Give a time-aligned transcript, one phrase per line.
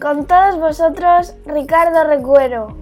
[0.00, 2.76] Con todos vosotros, Ricardo Recuero.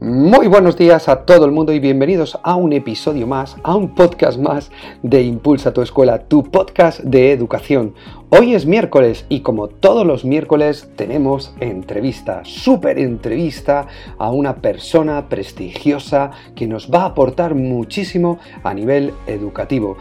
[0.00, 3.96] Muy buenos días a todo el mundo y bienvenidos a un episodio más, a un
[3.96, 4.70] podcast más
[5.02, 7.94] de Impulsa tu escuela, tu podcast de educación.
[8.28, 15.28] Hoy es miércoles y como todos los miércoles tenemos entrevista, súper entrevista a una persona
[15.28, 19.96] prestigiosa que nos va a aportar muchísimo a nivel educativo.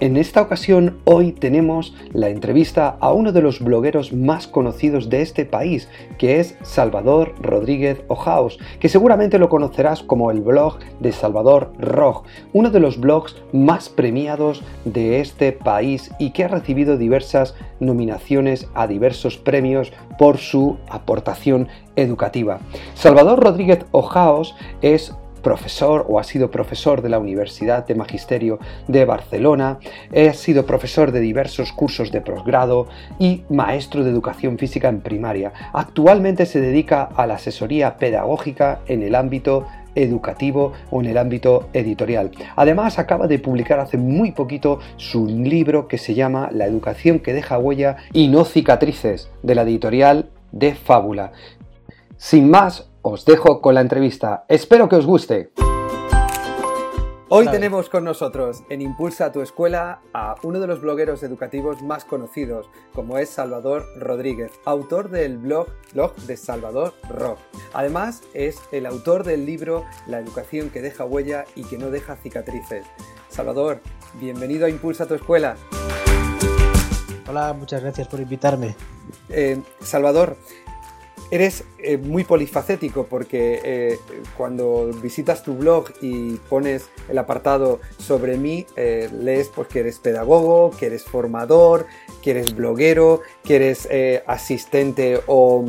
[0.00, 5.20] En esta ocasión, hoy tenemos la entrevista a uno de los blogueros más conocidos de
[5.20, 11.12] este país, que es Salvador Rodríguez Ojaos, que seguramente lo conocerás como el blog de
[11.12, 12.22] Salvador Roj,
[12.54, 18.68] uno de los blogs más premiados de este país y que ha recibido diversas nominaciones
[18.72, 22.60] a diversos premios por su aportación educativa.
[22.94, 29.04] Salvador Rodríguez Ojaos es profesor o ha sido profesor de la Universidad de Magisterio de
[29.04, 29.78] Barcelona,
[30.14, 32.86] ha sido profesor de diversos cursos de posgrado
[33.18, 35.52] y maestro de educación física en primaria.
[35.72, 41.68] Actualmente se dedica a la asesoría pedagógica en el ámbito educativo o en el ámbito
[41.72, 42.30] editorial.
[42.56, 47.32] Además, acaba de publicar hace muy poquito su libro que se llama La educación que
[47.32, 51.32] deja huella y no cicatrices, de la editorial de Fábula.
[52.16, 54.44] Sin más, os dejo con la entrevista.
[54.48, 55.52] Espero que os guste.
[57.32, 62.04] Hoy tenemos con nosotros en Impulsa tu escuela a uno de los blogueros educativos más
[62.04, 67.38] conocidos, como es Salvador Rodríguez, autor del blog, blog de Salvador Rock.
[67.72, 72.16] Además, es el autor del libro La educación que deja huella y que no deja
[72.16, 72.84] cicatrices.
[73.28, 73.80] Salvador,
[74.14, 75.54] bienvenido a Impulsa tu escuela.
[77.28, 78.74] Hola, muchas gracias por invitarme.
[79.28, 80.36] Eh, Salvador,
[81.30, 83.98] Eres eh, muy polifacético porque eh,
[84.36, 90.00] cuando visitas tu blog y pones el apartado sobre mí, eh, lees pues, que eres
[90.00, 91.86] pedagogo, que eres formador,
[92.20, 93.88] que eres bloguero, que eres
[94.26, 95.62] asistente o,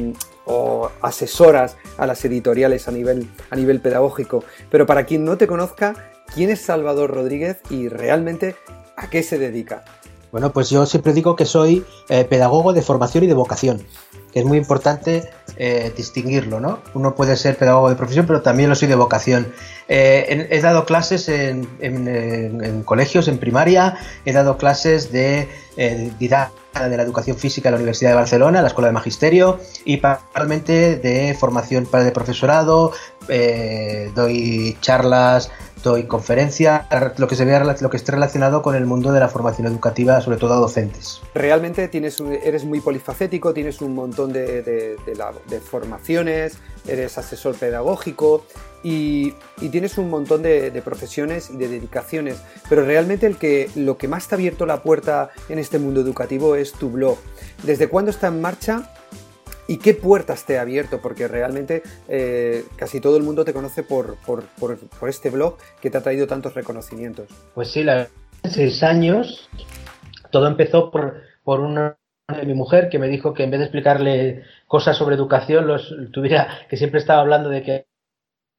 [1.02, 4.44] asesoras a las editoriales a nivel, a nivel pedagógico.
[4.70, 8.56] Pero para quien no te conozca, ¿quién es Salvador Rodríguez y realmente
[8.98, 9.86] a qué se dedica?
[10.32, 11.86] Bueno, pues yo siempre digo que soy
[12.30, 13.86] pedagogo de formación y de vocación
[14.32, 16.80] que es muy importante eh, distinguirlo, ¿no?
[16.94, 19.52] Uno puede ser pedagogo de profesión, pero también lo soy de vocación.
[19.88, 27.04] Eh, he, dado clases en, colegios, en primaria, he dado clases de eh, de la
[27.04, 31.86] educación física en la Universidad de Barcelona, la Escuela de Magisterio, y paralelamente de formación
[31.86, 32.94] para el profesorado,
[34.16, 35.52] doy charlas
[35.84, 36.88] doy conferencia,
[37.18, 40.22] lo que se vea, lo que esté relacionado con el mundo de la formación educativa,
[40.22, 41.22] sobre todo a docentes.
[41.34, 44.98] Realmente tienes, eres muy polifacético, tienes un montón de,
[45.70, 48.46] formaciones, eres asesor pedagógico
[48.84, 49.34] y,
[49.72, 52.38] tienes un montón de, profesiones y de dedicaciones,
[52.70, 56.02] pero realmente el que, lo que más te ha abierto la puerta en este mundo
[56.02, 57.18] educativo es tu blog.
[57.64, 58.92] ¿Desde cuándo está en marcha?
[59.68, 61.02] ¿Y qué puertas te ha abierto?
[61.02, 64.18] Porque realmente eh, casi todo el mundo te conoce por,
[65.08, 67.30] este blog que te ha traído tantos reconocimientos.
[67.54, 68.08] Pues sí, la
[68.44, 69.50] seis años.
[70.32, 73.66] Todo empezó por, por una de mi mujer que me dijo que en vez de
[73.66, 77.86] explicarle cosas sobre educación, los tuviera, que siempre estaba hablando de que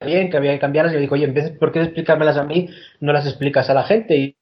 [0.04, 2.36] bien, que había que cambiarlas, y yo digo, oye, en vez de, ¿por qué explicármelas
[2.36, 2.68] a mí,
[3.00, 4.16] no las explicas a la gente?
[4.16, 4.36] Y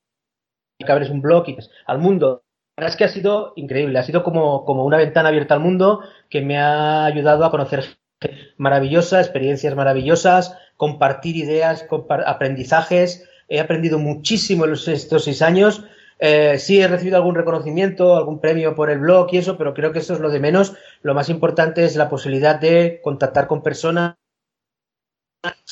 [0.78, 2.42] que abres un blog y al mundo
[2.80, 6.00] verdad es que ha sido increíble, ha sido como, como una ventana abierta al mundo
[6.30, 11.86] que me ha ayudado a conocer gente maravillosa, experiencias maravillosas, compartir ideas,
[12.26, 13.28] aprendizajes.
[13.48, 15.84] He aprendido muchísimo en estos seis años.
[16.20, 19.92] Eh, sí he recibido algún reconocimiento, algún premio por el blog y eso, pero creo
[19.92, 20.74] que eso es lo de menos.
[21.02, 24.16] Lo más importante es la posibilidad de contactar con personas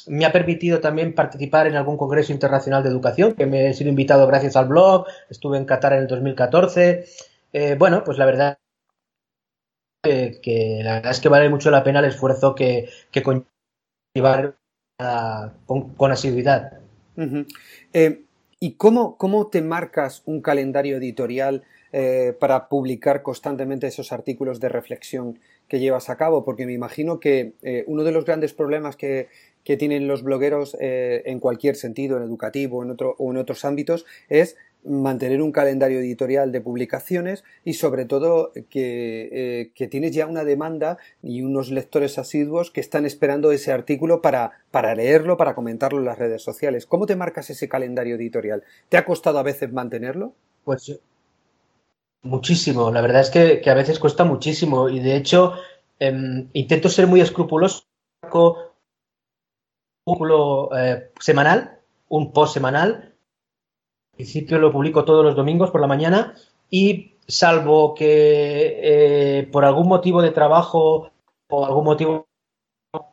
[0.08, 3.90] me ha permitido también participar en algún congreso internacional de educación, que me he sido
[3.90, 7.04] invitado gracias al blog, estuve en Qatar en el 2014.
[7.52, 8.58] Eh, bueno, pues la verdad
[10.02, 14.54] que, la verdad es que vale mucho la pena el esfuerzo que, que conlleva
[15.66, 16.80] con, asiduidad.
[17.92, 18.22] Eh,
[18.60, 21.62] ¿Y cómo, cómo te marcas un calendario editorial
[21.92, 25.38] eh, para publicar constantemente esos artículos de reflexión
[25.68, 26.44] que llevas a cabo?
[26.44, 27.54] Porque me imagino que
[27.86, 29.28] uno de los grandes problemas que,
[29.68, 33.66] que tienen los blogueros eh, en cualquier sentido, en educativo en otro, o en otros
[33.66, 40.26] ámbitos, es mantener un calendario editorial de publicaciones y sobre todo que, eh, tienes ya
[40.26, 44.54] una demanda y unos lectores asiduos que están esperando ese artículo para,
[44.96, 46.86] leerlo, para comentarlo en las redes sociales.
[46.86, 48.64] ¿Cómo te marcas ese calendario editorial?
[48.88, 50.32] ¿Te ha costado a veces mantenerlo?
[50.64, 50.98] Pues
[52.22, 55.52] muchísimo, la verdad es que, que a veces cuesta muchísimo y de hecho
[55.98, 57.82] em, intento ser muy escrupuloso
[60.12, 61.78] un eh, semanal,
[62.08, 63.08] un post semanal
[64.18, 66.34] principio lo publico todos los domingos por la mañana
[66.68, 71.12] y salvo que eh, por algún motivo de trabajo
[71.48, 72.26] o algún motivo,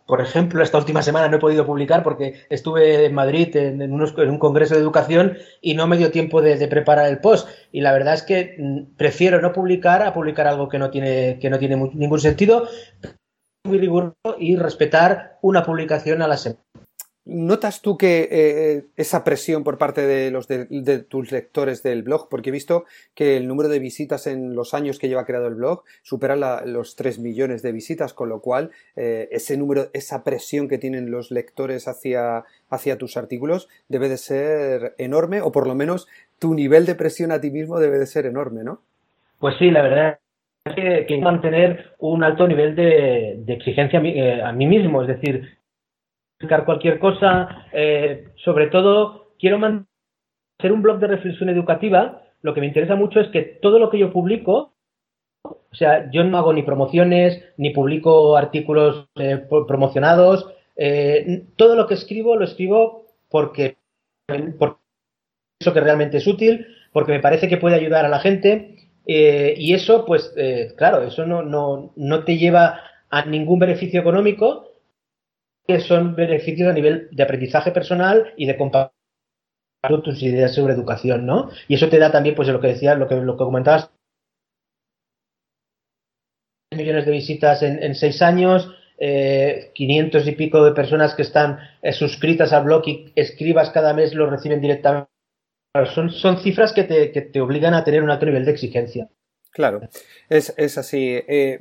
[0.08, 4.40] por ejemplo, esta última semana no he podido publicar porque estuve en Madrid en, un
[4.40, 7.48] congreso de educación y no me dio tiempo de, preparar el post.
[7.72, 11.38] Y la verdad es que mm, prefiero no publicar a publicar algo que no tiene,
[11.40, 12.68] que no tiene ningún sentido,
[13.64, 16.64] muy riguroso y respetar una publicación a la semana.
[17.28, 22.30] ¿Notas tú que eh, esa presión por parte de los de, tus lectores del blog?
[22.30, 22.86] Porque he visto
[23.16, 26.36] que el número de visitas en los años que lleva creado el blog supera
[26.66, 31.10] los 3 millones de visitas, con lo cual eh, ese número, esa presión que tienen
[31.10, 36.08] los lectores hacia, hacia tus artículos debe de ser enorme, o por lo menos
[36.38, 38.82] tu nivel de presión a ti mismo debe de ser enorme, ¿no?
[39.40, 40.20] Pues sí, la verdad
[40.66, 45.58] es que, que mantener un alto nivel de, exigencia eh, a mí mismo, es decir,
[46.66, 47.66] cualquier cosa.
[47.72, 52.22] Eh, sobre todo, quiero hacer un blog de reflexión educativa.
[52.42, 54.74] Lo que me interesa mucho es que todo lo que yo publico,
[55.44, 60.50] o sea, yo no hago ni promociones, ni publico artículos eh, promocionados.
[60.76, 63.78] Eh, todo lo que escribo lo escribo porque,
[64.60, 64.80] porque
[65.60, 68.72] eso que realmente es útil, porque me parece que puede ayudar a la gente.
[69.08, 70.34] y eso, pues,
[70.78, 72.80] claro, eso no, no, no te lleva
[73.10, 74.75] a ningún beneficio económico,
[75.68, 78.92] que son beneficios a nivel de aprendizaje personal y de compartir
[80.04, 81.50] tus ideas sobre educación, ¿no?
[81.68, 83.92] Y eso te da también, pues, lo que decías, lo que, lo que comentabas,
[86.76, 91.94] millones de visitas en, seis años, eh, 500 y pico de personas que están eh,
[91.94, 95.10] suscritas al blog y escribas cada mes lo reciben directamente.
[95.94, 99.10] Son, son cifras que te, que te obligan a tener un alto nivel de exigencia.
[99.52, 99.82] Claro,
[100.30, 101.22] es, es así.
[101.28, 101.60] Eh,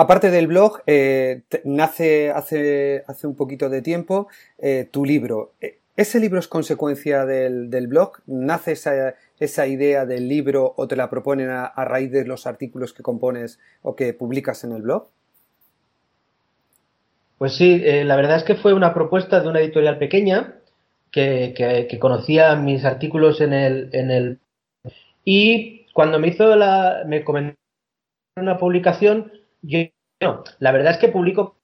[0.00, 5.52] Aparte del blog, eh, nace hace, hace, un poquito de tiempo eh, tu libro.
[5.60, 8.12] E, ¿Ese libro es consecuencia del, blog?
[8.26, 12.94] ¿Nace esa, esa, idea del libro o te la proponen a, raíz de los artículos
[12.94, 15.06] que compones o que publicas en el blog?
[17.36, 20.54] Pues sí, eh, la verdad es que fue una propuesta de una editorial pequeña
[21.10, 24.38] que, que, conocía mis artículos en el, en el...
[25.26, 27.02] Y cuando me hizo la...
[27.06, 27.58] me comentó
[28.36, 29.30] una publicación,
[29.62, 31.56] yo, la verdad es que publico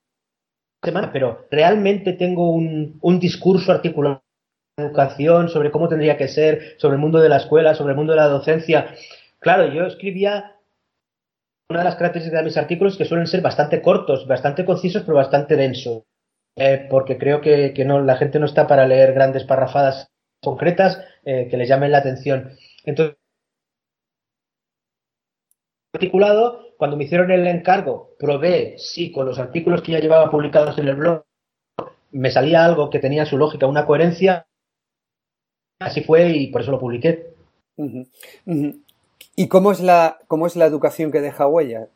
[0.83, 4.23] semana, pero realmente tengo un, un discurso articulado
[4.77, 7.97] de educación, sobre cómo tendría que ser, sobre el mundo de la escuela, sobre el
[7.97, 8.95] mundo de la docencia.
[9.41, 10.57] Claro, yo escribía
[11.69, 15.17] una de las características de mis artículos que suelen ser bastante cortos, bastante concisos, pero
[15.17, 16.05] bastante densos.
[16.57, 20.09] Eh, porque creo que, no, la gente no está para leer grandes parrafadas
[20.43, 22.57] concretas eh, que les llamen la atención.
[22.85, 23.17] Entonces,
[25.93, 30.79] articulado cuando me hicieron el encargo, probé si con los artículos que ya llevaba publicados
[30.79, 31.25] en el blog
[32.13, 34.47] me salía algo que tenía su lógica, una coherencia.
[35.79, 37.35] Así fue y por eso lo publiqué.
[39.37, 41.89] ¿Y cómo es, la, cómo es la educación que deja huella?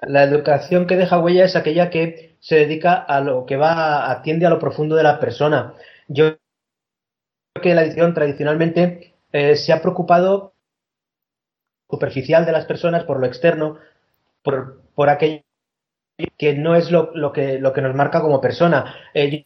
[0.00, 4.46] La educación que deja huella es aquella que se dedica a lo que va, atiende
[4.46, 5.74] a lo profundo de la persona.
[6.08, 6.36] Yo
[7.54, 10.54] creo que la edición tradicionalmente eh, se ha preocupado
[11.88, 13.78] superficial de las personas, por lo externo,
[14.42, 15.42] por, por aquello
[16.36, 18.94] que no es lo, que, lo que nos marca como persona.
[19.14, 19.44] Eh,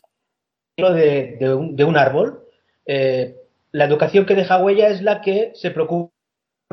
[0.77, 2.45] de, de, un, de un árbol,
[2.87, 3.37] eh,
[3.73, 6.13] la educación que deja huella es la que se preocupa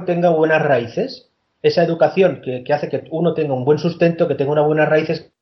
[0.05, 1.31] tenga buenas raíces.
[1.61, 4.87] Esa educación que, que, hace que uno tenga un buen sustento, que tenga unas buenas
[4.87, 5.33] raíces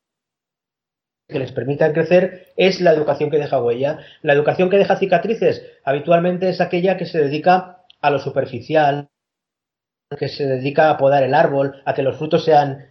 [1.27, 3.99] que les permitan crecer, es la educación que deja huella.
[4.23, 9.09] La educación que deja cicatrices habitualmente es aquella que se dedica a lo superficial,
[10.15, 12.85] que se dedica a podar el árbol, a que los frutos sean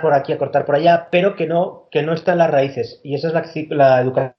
[0.00, 3.00] por aquí, a cortar por allá, pero que no, que no están las raíces.
[3.02, 4.34] Y esa es la, educación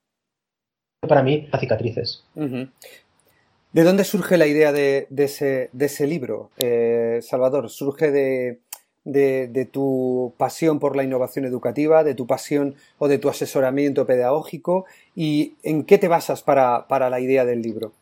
[1.08, 2.24] para mí, las cicatrices.
[2.36, 7.70] ¿De dónde surge la idea de, ese, de ese, libro, eh, Salvador?
[7.70, 8.60] ¿Surge de,
[9.04, 14.86] de, tu pasión por la innovación educativa, de tu pasión o de tu asesoramiento pedagógico?
[15.16, 17.94] ¿Y en qué te basas para, para la idea del libro?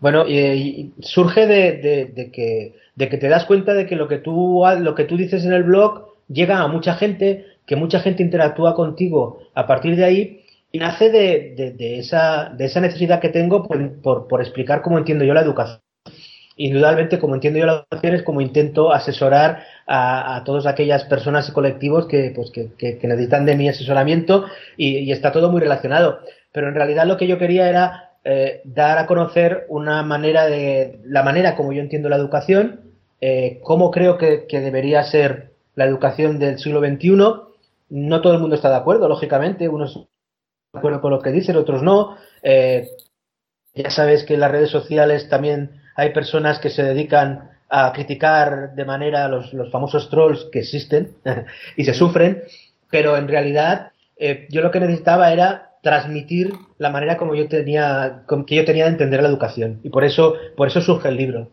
[0.00, 4.64] Bueno, y surge de, que, de que te das cuenta de que lo que, tú,
[4.80, 8.74] lo que tú dices en el blog llega a mucha gente, que mucha gente interactúa
[8.74, 10.40] contigo a partir de ahí
[10.72, 15.34] y nace de, esa, de esa necesidad que tengo por, por, explicar cómo entiendo yo
[15.34, 15.80] la educación.
[16.56, 21.48] Indudablemente, como entiendo yo la educación, es como intento asesorar a, a todas aquellas personas
[21.48, 24.44] y colectivos que, pues, que, que, necesitan de mi asesoramiento
[24.76, 26.20] y, está todo muy relacionado.
[26.52, 31.00] Pero en realidad lo que yo quería era eh, dar a conocer una manera de,
[31.04, 36.38] la manera como yo entiendo la educación, eh, cómo creo que, debería ser la educación
[36.38, 37.16] del siglo XXI.
[37.88, 39.68] No todo el mundo está de acuerdo, lógicamente.
[39.68, 40.06] Unos
[40.72, 42.16] de acuerdo con lo que dicen, otros no.
[42.42, 42.90] Eh,
[43.74, 48.74] ya sabes que en las redes sociales también hay personas que se dedican a criticar
[48.74, 51.14] de manera los, los famosos trolls que existen
[51.76, 52.42] y se sufren,
[52.90, 53.92] pero en realidad
[54.50, 58.90] yo lo que necesitaba era transmitir la manera como yo tenía que yo tenía de
[58.90, 61.50] entender la educación y por eso por eso surge el libro.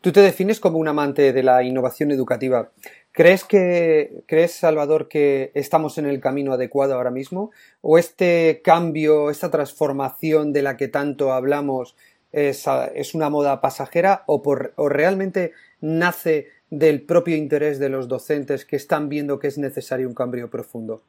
[0.00, 2.70] Tú te defines como un amante de la innovación educativa.
[3.12, 7.50] ¿Crees que, crees, Salvador, que estamos en el camino adecuado ahora mismo?
[7.80, 11.96] ¿O este cambio, esta transformación de la que tanto hablamos
[12.30, 12.66] es,
[13.14, 18.76] una moda pasajera o, por, o realmente nace del propio interés de los docentes que
[18.76, 21.02] están viendo que es necesario un cambio profundo?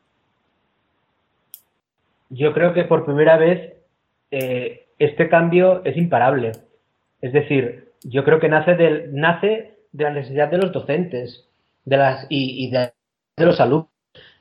[2.31, 3.73] Yo creo que por primera vez
[4.31, 6.53] eh, este cambio es imparable.
[7.19, 11.45] Es decir, yo creo que nace, del, nace de la necesidad de los docentes
[11.83, 12.93] de las y, de,
[13.35, 13.89] los alumnos.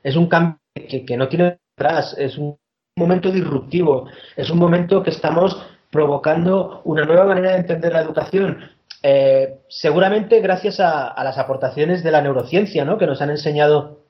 [0.03, 2.57] Es un cambio que, no tiene atrás, es un
[2.95, 4.07] momento disruptivo,
[4.37, 8.71] es un momento que estamos provocando una nueva manera de entender la educación.
[9.03, 12.97] Eh, seguramente gracias a, las aportaciones de la neurociencia, ¿no?
[12.97, 14.05] que nos han enseñado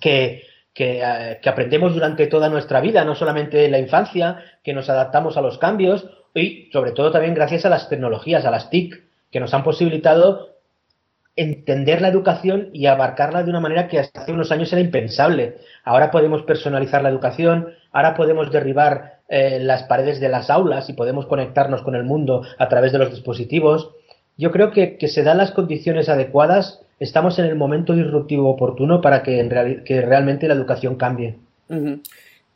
[0.00, 0.42] que,
[0.74, 5.36] eh, que, aprendemos durante toda nuestra vida, no solamente en la infancia, que nos adaptamos
[5.36, 9.40] a los cambios y sobre todo también gracias a las tecnologías, a las TIC, que
[9.40, 10.52] nos han posibilitado
[11.36, 15.58] entender la educación y abarcarla de una manera que hasta hace unos años era impensable.
[15.84, 20.94] Ahora podemos personalizar la educación, ahora podemos derribar eh, las paredes de las aulas y
[20.94, 23.90] podemos conectarnos con el mundo a través de los dispositivos.
[24.38, 29.00] Yo creo que, que se dan las condiciones adecuadas, estamos en el momento disruptivo oportuno
[29.00, 31.36] para que, en que realmente la educación cambie.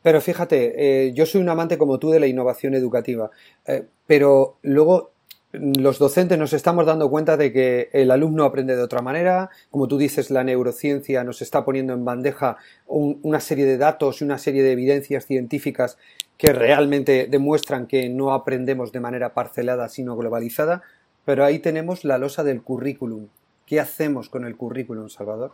[0.01, 3.29] Pero fíjate, eh, yo soy un amante como tú de la innovación educativa,
[3.65, 5.11] eh, pero luego
[5.51, 9.49] los docentes nos estamos dando cuenta de que el alumno aprende de otra manera.
[9.71, 14.23] Como tú dices, la neurociencia nos está poniendo en bandeja una serie de datos y
[14.23, 15.97] una serie de evidencias científicas
[16.37, 20.83] que realmente demuestran que no aprendemos de manera parcelada, sino globalizada.
[21.25, 23.27] Pero ahí tenemos la losa del currículum.
[23.67, 25.53] ¿Qué hacemos con el currículum, Salvador?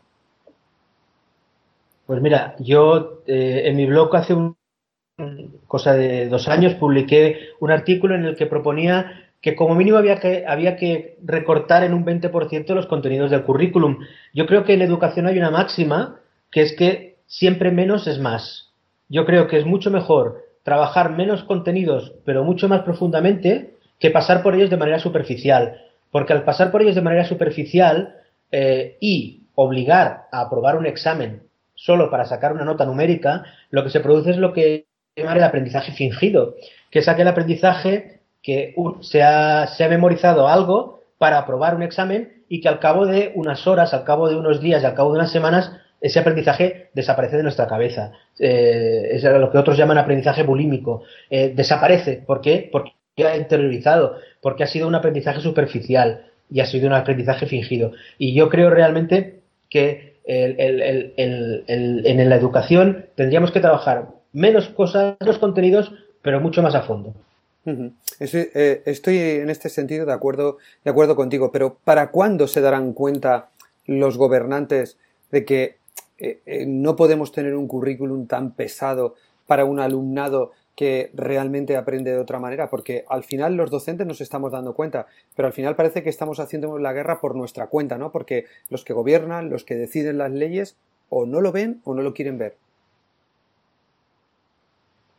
[2.06, 4.56] Pues mira, yo eh, en mi blog hace un,
[5.68, 10.20] cosa de dos años publiqué un artículo en el que proponía que como mínimo había
[10.20, 13.98] que, había que recortar en un 20% los contenidos del currículum.
[14.32, 16.20] Yo creo que en educación hay una máxima
[16.52, 18.74] que es que siempre menos es más.
[19.10, 24.44] Yo creo que es mucho mejor trabajar menos contenidos, pero mucho más profundamente, que pasar
[24.44, 25.82] por ellos de manera superficial.
[26.14, 28.18] Porque al pasar por ellos de manera superficial
[28.52, 31.42] eh, y obligar a aprobar un examen
[31.74, 35.44] solo para sacar una nota numérica, lo que se produce es lo que llama el
[35.44, 36.54] aprendizaje fingido,
[36.92, 42.44] que es aquel aprendizaje que se, ha, se ha memorizado algo para aprobar un examen
[42.48, 45.12] y que al cabo de unas horas, al cabo de unos días y al cabo
[45.14, 48.12] de unas semanas, ese aprendizaje desaparece de nuestra cabeza.
[48.38, 51.02] Eh, es lo que otros llaman aprendizaje bulímico.
[51.32, 52.22] Eh, desaparece.
[52.24, 52.70] ¿Por qué?
[52.72, 57.92] Porque interiorizado, porque ha sido un aprendizaje superficial y ha sido un aprendizaje fingido.
[58.18, 65.94] Y yo creo realmente que en la educación tendríamos que trabajar menos cosas, menos contenidos,
[66.22, 67.14] pero mucho más a fondo.
[68.20, 72.94] Eh, estoy, en este sentido de acuerdo, de acuerdo contigo, pero ¿para cuándo se darán
[72.94, 73.50] cuenta
[73.86, 74.98] los gobernantes
[75.32, 75.78] de que
[76.18, 79.16] eh, eh, no podemos tener un currículum tan pesado
[79.48, 84.22] para un alumnado que realmente aprende de otra manera, porque al final los docentes nos
[84.22, 87.98] estamos dando cuenta, pero al final parece que estamos haciendo la guerra por nuestra cuenta,
[87.98, 88.12] ¿no?
[88.12, 90.76] Porque los que gobiernan, los que deciden las leyes,
[91.10, 92.56] o no lo ven o no lo quieren ver.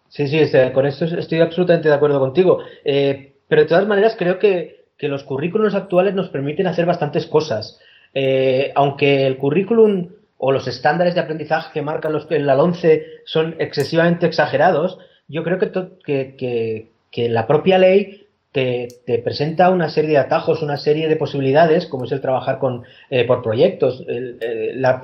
[0.09, 0.39] Sí, sí,
[0.73, 2.61] con esto estoy absolutamente de acuerdo contigo.
[2.85, 7.79] Eh, pero de todas maneras creo que, los currículos actuales nos permiten hacer bastantes cosas.
[8.15, 10.09] Eh, aunque el currículum
[10.39, 15.43] o los estándares de aprendizaje que marcan los, en la 11 son excesivamente exagerados, yo
[15.45, 18.89] creo que, que, que la propia ley te,
[19.25, 23.25] presenta una serie de atajos, una serie de posibilidades, como es el trabajar con, eh,
[23.25, 24.05] por proyectos.
[24.07, 25.03] la,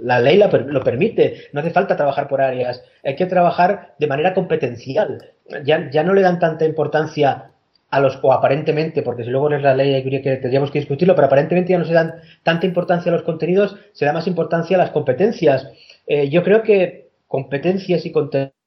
[0.00, 4.34] la, ley lo permite, no hace falta trabajar por áreas, hay que trabajar de manera
[4.34, 5.32] competencial.
[5.64, 7.50] Ya, ya no le dan tanta importancia
[7.90, 11.26] a los, o aparentemente, porque si luego es la ley que tendríamos que discutirlo, pero
[11.26, 14.80] aparentemente ya no se dan tanta importancia a los contenidos, se da más importancia a
[14.80, 15.72] las competencias.
[16.06, 18.57] Eh, yo creo que competencias y contenidos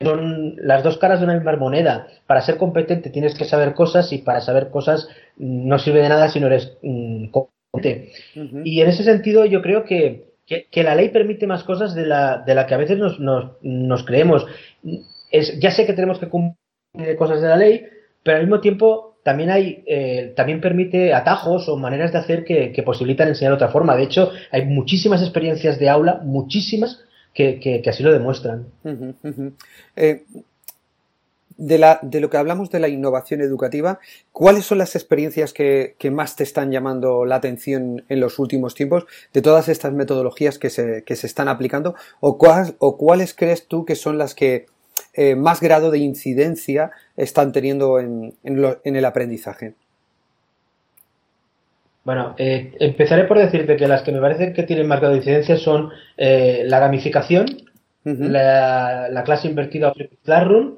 [0.00, 2.08] son las dos caras de una misma moneda.
[2.26, 6.28] Para ser competente tienes que saber cosas y para saber cosas no sirve de nada
[6.28, 8.12] si no eres mm, competente.
[8.64, 12.38] Y en ese sentido yo creo que, que, la ley permite más cosas de la,
[12.38, 14.46] de la que a veces nos, nos, nos creemos.
[15.30, 17.86] Es, ya sé que tenemos que cumplir cosas de la ley,
[18.22, 22.72] pero al mismo tiempo también hay eh, también permite atajos o maneras de hacer que,
[22.72, 23.96] que, posibilitan enseñar de otra forma.
[23.96, 27.03] De hecho, hay muchísimas experiencias de aula, muchísimas,
[27.34, 28.66] que, así lo demuestran.
[29.96, 30.24] Eh,
[31.56, 33.98] de, la, de, lo que hablamos de la innovación educativa,
[34.32, 39.06] ¿cuáles son las experiencias que, más te están llamando la atención en los últimos tiempos
[39.32, 41.94] de todas estas metodologías que se, que se están aplicando?
[42.20, 42.38] ¿O,
[42.78, 44.66] o, cuáles crees tú que son las que
[45.12, 49.74] eh, más grado de incidencia están teniendo en, en el aprendizaje?
[52.04, 55.90] Bueno, eh, empezaré por decirte que las que me parecen que tienen de incidencia son
[56.18, 57.46] eh, la gamificación,
[58.04, 60.74] la, clase invertida o Classroom,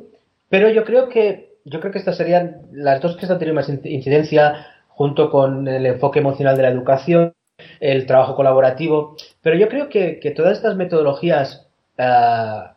[0.49, 3.68] pero yo creo que yo creo que estas serían las dos que están teniendo más
[3.68, 7.33] incidencia junto con el enfoque emocional de la educación,
[7.80, 11.66] el trabajo colaborativo, pero yo creo que, todas estas metodologías
[11.99, 12.76] ah,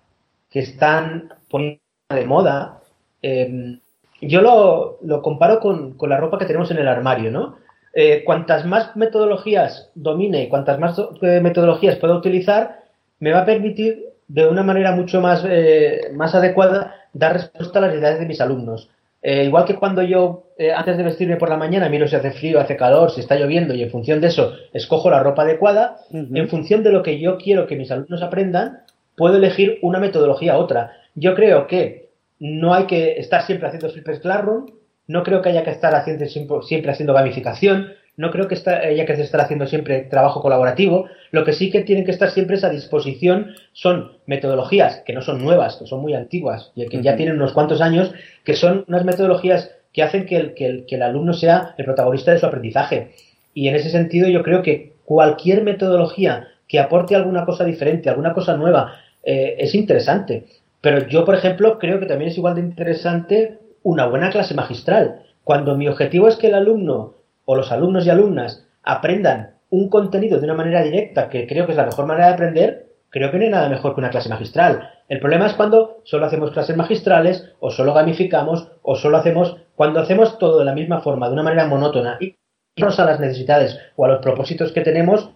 [0.50, 1.80] que están poniendo
[2.10, 2.80] de moda,
[3.22, 3.80] em,
[4.22, 7.58] yo lo, lo comparo con, con la ropa que tenemos en el armario, ¿no?
[8.02, 12.80] Eh, cuantas más metodologías domine y cuantas más eh, metodologías pueda utilizar,
[13.20, 17.82] me va a permitir de una manera mucho más, eh, más adecuada dar respuesta a
[17.82, 18.90] las necesidades de mis alumnos.
[19.22, 20.46] igual que cuando yo,
[20.78, 23.74] antes de vestirme por la mañana, miro si hace frío, hace calor, si está lloviendo
[23.74, 27.38] y en función de eso escojo la ropa adecuada, en función de lo que yo
[27.38, 28.84] quiero que mis alumnos aprendan,
[29.18, 30.94] puedo elegir una metodología u otra.
[31.16, 34.68] Yo creo que no hay que estar siempre haciendo Flippers Classroom,
[35.10, 39.14] no creo que haya que estar haciendo siempre haciendo gamificación, no creo que haya que
[39.14, 41.08] estar haciendo siempre trabajo colaborativo.
[41.32, 45.42] Lo que sí que tienen que estar siempre a disposición son metodologías que no son
[45.44, 48.14] nuevas, que son muy antiguas y que ya tienen unos cuantos años,
[48.44, 52.46] que son unas metodologías que hacen que el, el, alumno sea el protagonista de su
[52.46, 53.14] aprendizaje.
[53.56, 58.34] Y en ese sentido yo creo que cualquier metodología que aporte alguna cosa diferente, alguna
[58.34, 58.94] cosa nueva,
[59.24, 60.46] eh, es interesante.
[60.82, 65.24] Pero yo, por ejemplo, creo que también es igual de interesante una buena clase magistral.
[65.44, 67.16] Cuando mi objetivo es que el alumno
[67.46, 71.74] o los alumnos y alumnas aprendan un contenido de una manera directa, que creo que
[71.74, 74.30] es la mejor manera de aprender, creo que no hay nada mejor que una clase
[74.30, 74.90] magistral.
[75.08, 80.00] El problema es cuando solo hacemos clases magistrales, o solo gamificamos, o solo hacemos, cuando
[80.00, 82.36] hacemos todo de la misma forma, de una manera monótona, y
[82.82, 85.32] a las necesidades o a los propósitos que tenemos,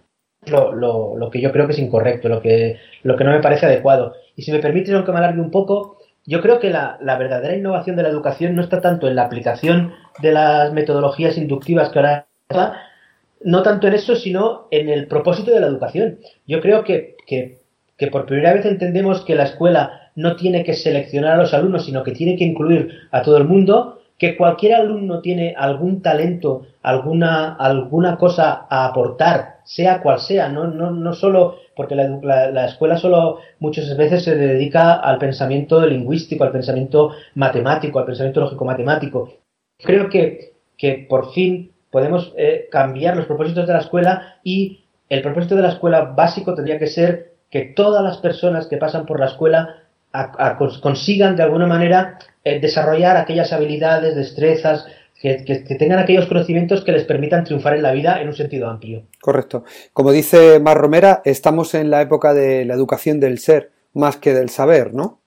[0.46, 3.40] lo, lo, lo, que yo creo que es incorrecto, lo que, lo que no me
[3.40, 4.14] parece adecuado.
[4.36, 7.96] Y si me permiten, aunque me alargue un poco, yo creo que la, verdadera innovación
[7.96, 12.26] de la educación no está tanto en la aplicación de las metodologías inductivas que ahora
[13.42, 16.18] no tanto en eso, sino en el propósito de la educación.
[16.46, 17.58] Yo creo que, que,
[17.98, 21.84] que, por primera vez entendemos que la escuela no tiene que seleccionar a los alumnos,
[21.84, 26.62] sino que tiene que incluir a todo el mundo, que cualquier alumno tiene algún talento,
[26.82, 32.96] alguna, alguna cosa a aportar, sea cual sea, no, no, no solo porque la, escuela
[32.96, 39.30] solo muchas veces se dedica al pensamiento lingüístico, al pensamiento matemático, al pensamiento lógico-matemático.
[39.76, 45.20] Creo que, que por fin podemos eh, cambiar los propósitos de la escuela y el
[45.20, 49.20] propósito de la escuela básico tendría que ser que todas las personas que pasan por
[49.20, 49.83] la escuela
[50.80, 54.86] consigan de alguna manera eh, desarrollar aquellas habilidades, destrezas,
[55.20, 55.36] que,
[55.78, 59.04] tengan aquellos conocimientos que les permitan triunfar en la vida en un sentido amplio.
[59.20, 59.64] Correcto.
[59.92, 64.34] Como dice Mar Romera, estamos en la época de la educación del ser más que
[64.34, 65.20] del saber, ¿no?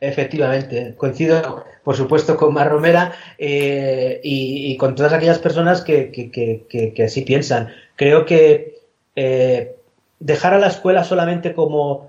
[0.00, 7.22] Efectivamente, coincido por supuesto con Mar Romera eh, y, con todas aquellas personas que, así
[7.22, 7.70] piensan.
[7.96, 8.82] Creo que
[9.16, 9.74] eh,
[10.20, 12.07] dejar a la escuela solamente como,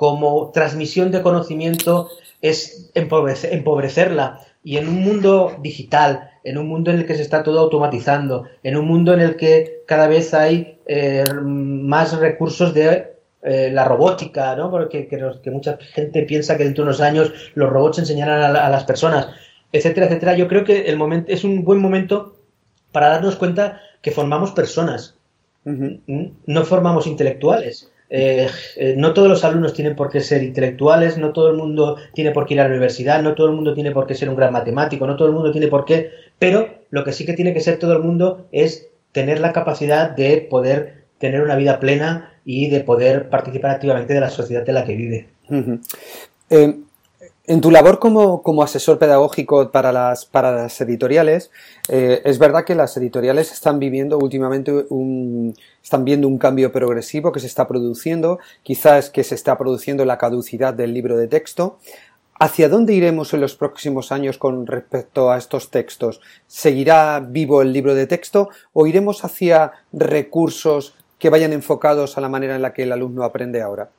[0.00, 2.08] como transmisión de conocimiento
[2.40, 7.42] es empobrecerla y en un mundo digital, en un mundo en el que se está
[7.42, 13.12] todo automatizando, en un mundo en el que cada vez hay eh, más recursos de
[13.42, 14.70] eh, la robótica, ¿no?
[14.70, 18.84] Porque que, mucha gente piensa que dentro de unos años los robots enseñarán a, las
[18.84, 19.28] personas,
[19.70, 20.34] etcétera, etcétera.
[20.34, 22.36] Yo creo que el momento es un buen momento
[22.90, 25.18] para darnos cuenta que formamos personas,
[25.66, 27.92] no formamos intelectuales.
[28.12, 31.96] Eh, eh, no todos los alumnos tienen por qué ser intelectuales, no todo el mundo
[32.12, 34.28] tiene por qué ir a la universidad, no todo el mundo tiene por qué ser
[34.28, 37.34] un gran matemático, no todo el mundo tiene por qué, pero lo que sí que
[37.34, 41.78] tiene que ser todo el mundo es tener la capacidad de poder tener una vida
[41.78, 45.28] plena y de poder participar activamente de la sociedad en la que vive.
[46.50, 46.78] Eh,
[47.46, 51.50] En tu labor como, asesor pedagógico para las, para las editoriales,
[51.88, 57.40] es verdad que las editoriales están viviendo últimamente un, están viendo un cambio progresivo que
[57.40, 61.78] se está produciendo, quizás que se está produciendo la caducidad del libro de texto.
[62.38, 66.20] ¿Hacia dónde iremos en los próximos años con respecto a estos textos?
[66.46, 72.30] ¿Seguirá vivo el libro de texto o iremos hacia recursos que vayan enfocados a la
[72.30, 73.90] manera en la que el alumno aprende ahora?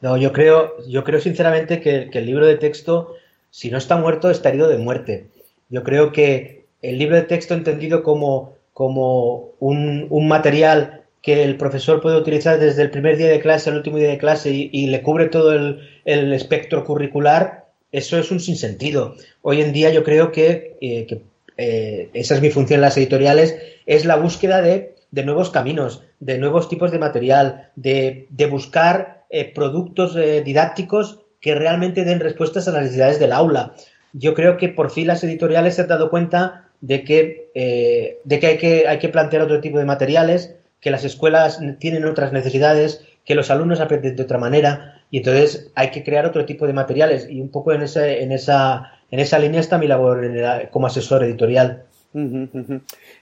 [0.00, 3.14] No, yo creo, yo creo sinceramente que, el libro de texto,
[3.50, 5.28] si no está muerto, está herido de muerte.
[5.68, 12.00] Yo creo que el libro de texto entendido como, como un, material que el profesor
[12.00, 15.02] puede utilizar desde el primer día de clase al último día de clase y, le
[15.02, 19.16] cubre todo el, espectro curricular, eso es un sinsentido.
[19.42, 21.20] Hoy en día yo creo que, eh,
[21.58, 26.38] eh, esa es mi función en las editoriales, es la búsqueda de, nuevos caminos, de
[26.38, 32.72] nuevos tipos de material, de, de buscar eh, productos didácticos que realmente den respuestas a
[32.72, 33.74] las necesidades del aula.
[34.14, 38.40] Yo creo que por fin las editoriales se han dado cuenta de que, eh, de
[38.40, 42.32] que, hay que hay que plantear otro tipo de materiales, que las escuelas tienen otras
[42.32, 46.66] necesidades, que los alumnos aprenden de otra manera y entonces hay que crear otro tipo
[46.66, 47.26] de materiales.
[47.28, 50.22] Y un poco en, ese, en, esa, en esa línea está mi labor
[50.70, 51.84] como asesor editorial.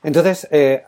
[0.02, 0.82] Entonces, eh,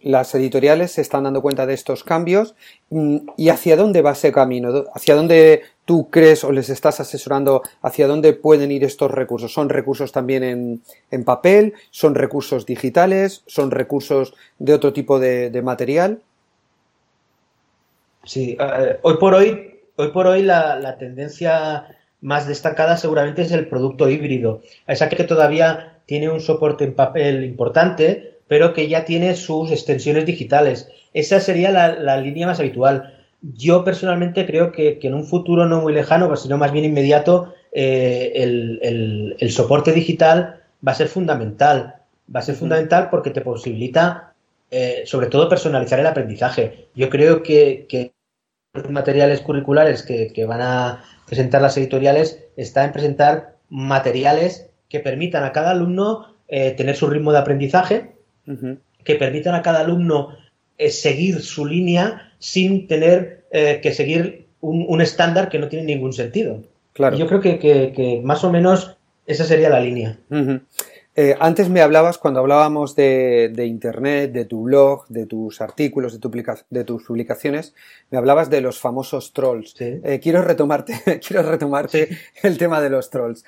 [0.00, 2.54] las editoriales se están dando cuenta de estos cambios
[2.88, 7.62] mm, y hacia dónde va ese camino, hacia dónde tú crees o les estás asesorando,
[7.82, 9.52] hacia dónde pueden ir estos recursos.
[9.52, 11.74] ¿Son recursos también en, papel?
[11.90, 13.42] ¿Son recursos digitales?
[13.46, 16.20] ¿Son recursos de otro tipo de, material?
[18.24, 21.86] Sí, eh, hoy por hoy, hoy por hoy la, la tendencia
[22.22, 24.62] más destacada seguramente es el producto híbrido.
[24.86, 30.26] Esa que todavía tiene un soporte en papel importante, pero que ya tiene sus extensiones
[30.26, 30.88] digitales.
[31.12, 33.13] Esa sería la, línea más habitual.
[33.52, 37.52] Yo personalmente creo que, en un futuro no muy lejano, pues, sino más bien inmediato,
[37.72, 38.32] eh,
[39.38, 41.96] el, soporte digital va a ser fundamental.
[42.34, 44.32] Va a ser fundamental porque te posibilita,
[44.70, 46.88] eh, sobre todo, personalizar el aprendizaje.
[46.94, 48.12] Yo creo que,
[48.72, 54.98] los materiales curriculares que, que van a presentar las editoriales está en presentar materiales que
[54.98, 58.16] permitan a cada alumno eh, tener su ritmo de aprendizaje,
[59.04, 60.36] que permitan a cada alumno
[60.88, 66.62] seguir su línea sin tener eh, que seguir un, estándar que no tiene ningún sentido.
[66.92, 67.16] Claro.
[67.16, 70.18] yo creo que, más o menos esa sería la línea.
[71.40, 76.30] antes me hablabas, cuando hablábamos de, Internet, de tu blog, de tus artículos, de, tu
[76.70, 77.74] de, tus publicaciones,
[78.10, 79.74] me hablabas de los famosos trolls.
[80.22, 82.10] quiero retomarte, quiero retomarte
[82.42, 83.44] el tema de los trolls.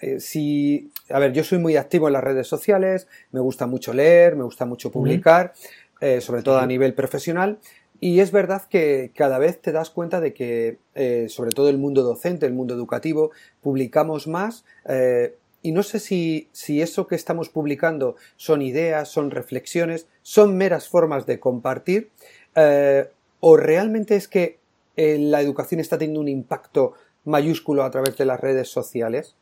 [0.00, 3.92] Eh, si, a ver, yo soy muy activo en las redes sociales, me gusta mucho
[3.92, 5.52] leer, me gusta mucho publicar,
[6.00, 7.58] eh, sobre todo a nivel profesional.
[8.00, 11.78] Y es verdad que cada vez te das cuenta de que, eh, sobre todo el
[11.78, 13.32] mundo docente, el mundo educativo,
[13.62, 14.64] publicamos más.
[15.60, 20.88] y no sé si, si, eso que estamos publicando son ideas, son reflexiones, son meras
[20.88, 22.10] formas de compartir,
[23.40, 24.58] o realmente es que
[24.96, 29.34] la educación está teniendo un impacto mayúsculo a través de las redes sociales.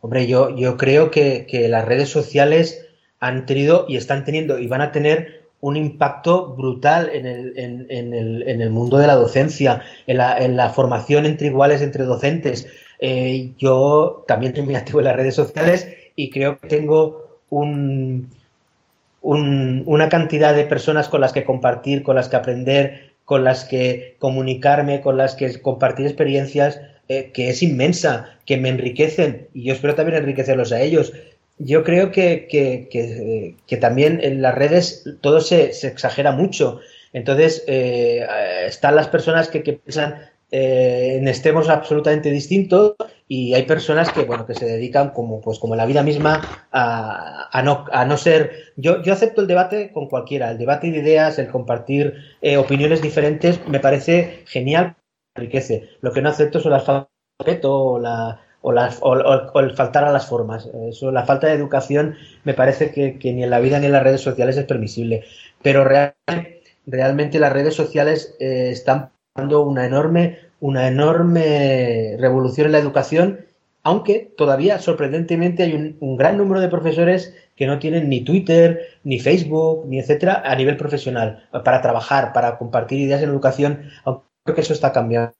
[0.00, 2.86] Hombre, yo, yo creo que, las redes sociales
[3.20, 8.60] han tenido y están teniendo y van a tener un impacto brutal en el, en,
[8.60, 12.66] el, mundo de la docencia, en la, formación entre iguales entre docentes.
[13.00, 18.28] Eh, yo también soy muy activo en las redes sociales y creo que tengo un,
[19.22, 24.16] una cantidad de personas con las que compartir, con las que aprender, con las que
[24.18, 29.72] comunicarme, con las que compartir experiencias eh, que es inmensa, que me enriquecen y yo
[29.72, 31.14] espero también enriquecerlos a ellos.
[31.58, 36.80] Yo creo que, que, también en las redes todo se, exagera mucho.
[37.12, 38.26] Entonces, eh,
[38.66, 42.94] están las personas que, piensan eh, en estemos absolutamente distintos
[43.26, 47.48] y hay personas que bueno que se dedican como pues como la vida misma a,
[47.50, 50.98] a, no, a no ser yo, yo acepto el debate con cualquiera el debate de
[50.98, 52.14] ideas el compartir
[52.58, 54.96] opiniones diferentes me parece genial
[55.34, 55.90] enriquece.
[56.00, 56.84] Lo que no acepto son las
[57.64, 60.70] o, la, o, o, el faltar a las formas.
[60.88, 64.02] Eso, la falta de educación me parece que, ni en la vida ni en las
[64.02, 65.24] redes sociales es permisible.
[65.62, 72.78] Pero realmente, las redes sociales eh, están dando una enorme, una enorme revolución en la
[72.78, 73.44] educación,
[73.82, 78.80] aunque todavía sorprendentemente hay un, un gran número de profesores que no tienen ni Twitter,
[79.04, 84.24] ni Facebook, ni etcétera, a nivel profesional, para trabajar, para compartir ideas en educación, aunque
[84.42, 85.34] creo que eso está cambiando.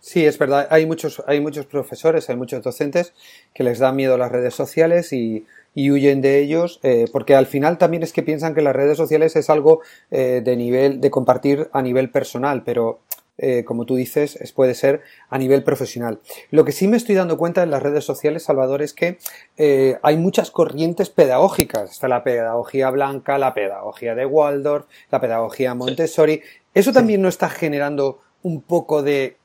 [0.00, 0.66] Sí, es verdad.
[0.70, 3.12] Hay muchos, hay muchos profesores, hay muchos docentes
[3.54, 7.78] que les da miedo las redes sociales y, huyen de ellos, eh, porque al final
[7.78, 11.68] también es que piensan que las redes sociales es algo eh, de nivel, de compartir
[11.72, 13.00] a nivel personal, pero
[13.42, 16.20] eh, como tú dices, puede ser a nivel profesional.
[16.50, 19.16] Lo que sí me estoy dando cuenta en las redes sociales, Salvador, es que
[19.56, 21.90] eh, hay muchas corrientes pedagógicas.
[21.90, 26.42] Está la pedagogía blanca, la pedagogía de Waldorf, la pedagogía Montessori.
[26.74, 29.38] ¿Eso también no está generando un poco de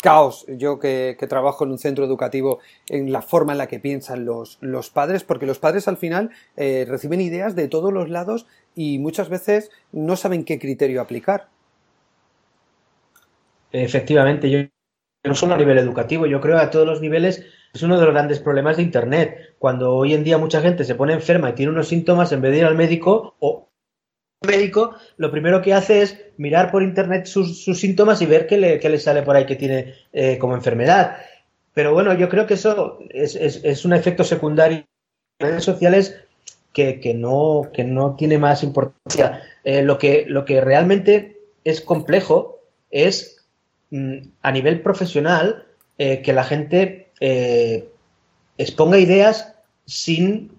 [0.00, 4.24] caos, yo que, trabajo en un centro educativo, en la forma en la que piensan
[4.24, 8.46] los, los padres, porque los padres al final eh, reciben ideas de todos los lados
[8.74, 11.48] y muchas veces no saben qué criterio aplicar.
[13.72, 14.60] Efectivamente, yo
[15.24, 18.14] no solo a nivel educativo, yo creo a todos los niveles es uno de los
[18.14, 19.54] grandes problemas de Internet.
[19.58, 22.52] Cuando hoy en día mucha gente se pone enferma y tiene unos síntomas, en vez
[22.52, 23.69] de ir al médico o
[24.46, 28.98] médico, lo primero que hace es mirar por internet sus, síntomas y ver qué le,
[28.98, 31.18] sale por ahí que tiene eh, como enfermedad.
[31.74, 34.84] Pero bueno, yo creo que eso es, un efecto secundario
[35.38, 36.16] en redes sociales
[36.72, 39.42] que, no, que no tiene más importancia.
[39.64, 43.46] Eh, lo, que, lo que realmente es complejo es
[43.90, 45.66] mm, a nivel profesional
[45.98, 47.08] eh, que la gente
[48.56, 50.52] exponga ideas sin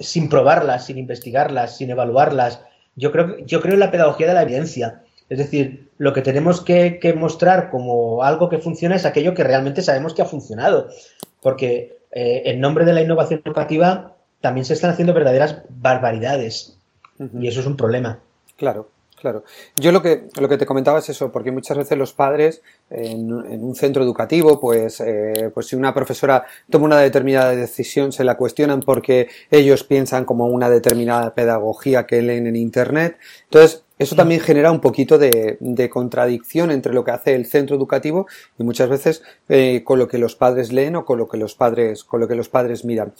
[0.00, 2.60] sin probarlas, sin investigarlas, sin evaluarlas.
[2.96, 5.02] Yo creo, yo creo en la pedagogía de la evidencia.
[5.28, 9.82] Es decir, lo que tenemos que, mostrar como algo que funciona es aquello que realmente
[9.82, 10.88] sabemos que ha funcionado.
[11.42, 16.78] Porque eh, en nombre de la innovación educativa también se están haciendo verdaderas barbaridades.
[17.38, 18.20] Y eso es un problema.
[18.56, 18.90] Claro.
[19.20, 19.42] Claro.
[19.80, 23.32] Yo lo que, lo que te comentaba es eso, porque muchas veces los padres en,
[23.32, 28.36] un centro educativo, pues, eh, pues si una profesora toma una determinada decisión, se la
[28.36, 33.18] cuestionan porque ellos piensan como una determinada pedagogía que leen en Internet.
[33.44, 35.58] Entonces, eso también genera un poquito de,
[35.90, 40.18] contradicción entre lo que hace el centro educativo y muchas veces eh, con lo que
[40.18, 43.12] los padres leen o con lo que los padres, con lo que los padres miran.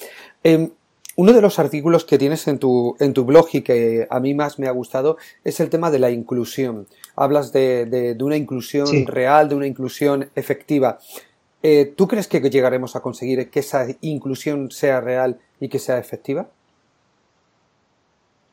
[0.45, 0.71] Em,
[1.19, 4.35] uno de los artículos que tienes en tu, en tu blog y que a mí
[4.35, 6.87] más me ha gustado es el tema de la inclusión.
[7.17, 11.01] Hablas de, de, una inclusión real, de una inclusión efectiva.
[11.65, 15.99] Eh, ¿Tú crees que llegaremos a conseguir que esa inclusión sea real y que sea
[15.99, 16.51] efectiva?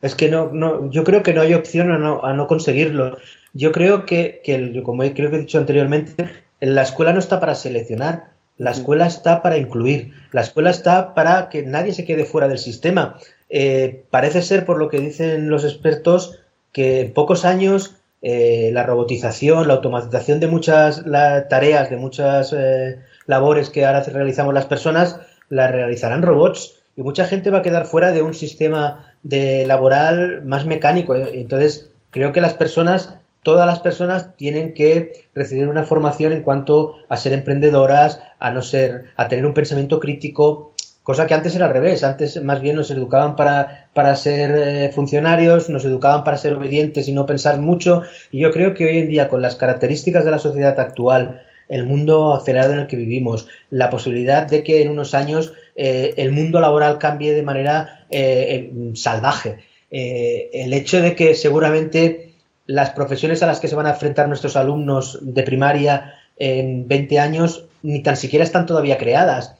[0.01, 3.15] Es que no, no, yo creo que no hay opción a no, a no conseguirlo.
[3.54, 7.54] Yo creo que, que, como creo que he dicho anteriormente, la escuela no está para
[7.54, 12.48] seleccionar, la escuela está para incluir, la escuela está para que nadie se quede fuera
[12.48, 13.18] del sistema.
[13.50, 16.39] Eh, parece ser, por lo que dicen los expertos,
[16.72, 21.04] que en pocos años eh, la robotización, la automatización de muchas
[21.50, 27.26] tareas, de muchas eh, labores que ahora realizamos las personas, las realizarán robots y mucha
[27.26, 31.15] gente va a quedar fuera de un sistema de laboral más mecánico.
[31.15, 36.95] Entonces, creo que las personas todas las personas tienen que recibir una formación en cuanto
[37.08, 41.67] a ser emprendedoras, a no ser, a tener un pensamiento crítico, cosa que antes era
[41.67, 46.38] al revés, antes más bien nos educaban para, para ser eh, funcionarios, nos educaban para
[46.38, 49.55] ser obedientes y no pensar mucho, y yo creo que hoy en día con las
[49.55, 54.63] características de la sociedad actual, el mundo acelerado en el que vivimos, la posibilidad de
[54.63, 59.60] que en unos años eh, el mundo laboral cambie de manera eh, salvaje,
[59.91, 62.24] el hecho de que seguramente
[62.65, 67.19] las profesiones a las que se van a enfrentar nuestros alumnos de primaria en 20
[67.19, 69.56] años ni tan siquiera están todavía creadas.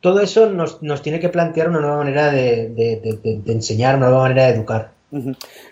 [0.00, 4.52] Todo eso nos, tiene que plantear una nueva manera de, enseñar, una nueva manera de
[4.52, 4.92] educar.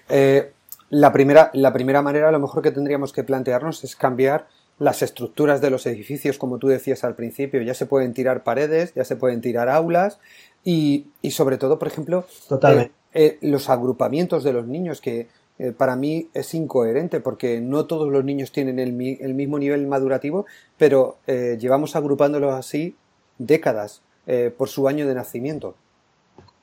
[0.09, 0.53] Eh,
[0.91, 4.47] la, primera, la primera manera, a lo mejor que tendríamos que plantearnos es cambiar
[4.79, 7.63] las estructuras de los edificios, como tú decías al principio.
[7.63, 10.19] Ya se pueden tirar paredes, ya se pueden tirar aulas
[10.65, 15.95] y, sobre todo, por ejemplo, eh, eh, los agrupamientos de los niños que eh, para
[15.95, 21.57] mí es incoherente porque no todos los niños tienen el, mismo nivel madurativo, pero eh,
[21.61, 22.97] llevamos agrupándolos así
[23.39, 25.77] décadas eh, por su año de nacimiento.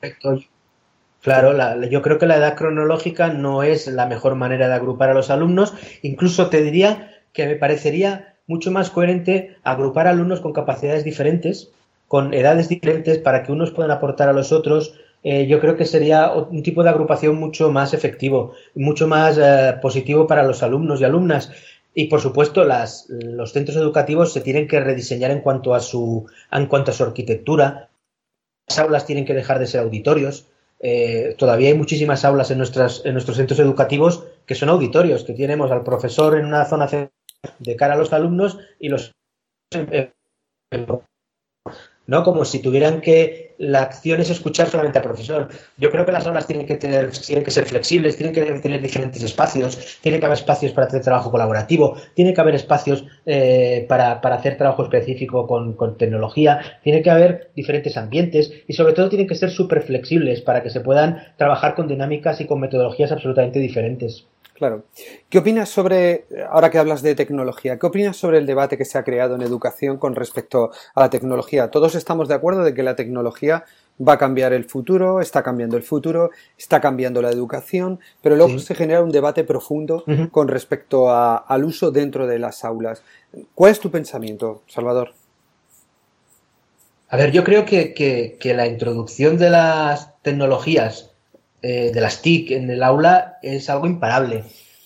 [0.00, 0.40] Correcto.
[1.22, 1.52] Claro,
[1.84, 5.30] yo creo que la edad cronológica no es la mejor manera de agrupar a los
[5.30, 5.72] alumnos.
[6.02, 11.70] Incluso te diría que me parecería mucho más coherente agrupar alumnos con capacidades diferentes,
[12.08, 15.84] con edades diferentes, para que unos puedan aportar a los otros eh, yo creo que
[15.84, 21.00] sería un tipo de agrupación mucho más efectivo, mucho más eh, positivo para los alumnos
[21.00, 21.52] y alumnas.
[21.94, 26.26] Y por supuesto, las, los centros educativos se tienen que rediseñar en cuanto a su,
[26.50, 27.90] en cuanto a su arquitectura.
[28.68, 30.46] Las aulas tienen que dejar de ser auditorios.
[30.80, 35.34] Eh, todavía hay muchísimas aulas en, nuestras, en nuestros centros educativos que son auditorios, que
[35.34, 36.88] tenemos al profesor en una zona
[37.60, 39.12] de cara a los alumnos y los
[42.06, 42.22] ¿no?
[42.24, 45.48] Como si tuvieran que, la acción es escuchar solamente al profesor.
[45.78, 48.82] Yo creo que las aulas tienen que, tener, tienen que ser flexibles, tienen que tener
[48.82, 53.86] diferentes espacios, tiene que haber espacios para hacer trabajo colaborativo, tiene que haber espacios eh,
[53.88, 59.28] para, hacer trabajo específico con, tecnología, tiene que haber diferentes ambientes y sobre todo tienen
[59.28, 63.60] que ser súper flexibles para que se puedan trabajar con dinámicas y con metodologías absolutamente
[63.60, 64.26] diferentes.
[64.62, 64.84] Claro.
[65.28, 68.96] ¿Qué opinas sobre, ahora que hablas de tecnología, qué opinas sobre el debate que se
[68.96, 71.72] ha creado en educación con respecto a la tecnología?
[71.72, 73.64] Todos estamos de acuerdo de que la tecnología
[73.98, 78.56] va a cambiar el futuro, está cambiando el futuro, está cambiando la educación, pero luego
[78.60, 83.02] se genera un debate profundo con respecto al uso dentro de las aulas.
[83.56, 85.12] ¿Cuál es tu pensamiento, Salvador?
[87.08, 91.11] A ver, yo creo que, la introducción de las tecnologías,
[91.62, 94.44] eh, de las TIC en el aula, es algo imparable.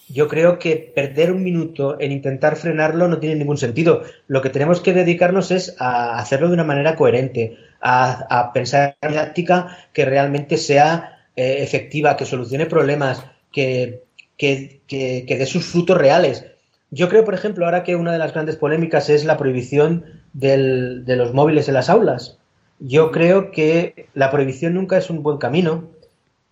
[0.09, 4.03] Yo creo que perder un minuto en intentar frenarlo no tiene ningún sentido.
[4.29, 9.11] Lo que tenemos que dedicarnos es a hacerlo de una manera coherente, a, pensar en
[9.11, 14.05] didáctica que realmente sea eh, efectiva, que solucione problemas, que,
[14.37, 16.45] que, que dé sus frutos reales.
[16.91, 21.17] Yo creo, por ejemplo, ahora que una de las grandes polémicas es la prohibición de
[21.17, 22.39] los móviles en las aulas.
[22.79, 25.85] Yo creo que la prohibición nunca es un buen camino.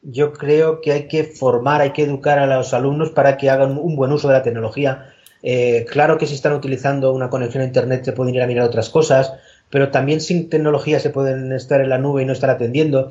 [0.05, 3.79] Yo creo que hay que formar, hay que educar a los alumnos para que hagan
[3.79, 5.15] un buen uso de la tecnología.
[5.43, 8.67] Eh, claro que si están utilizando una conexión a Internet se pueden ir a mirar
[8.67, 9.33] otras cosas,
[9.71, 13.11] pero también sin tecnología se pueden estar en la nube y no estar atendiendo.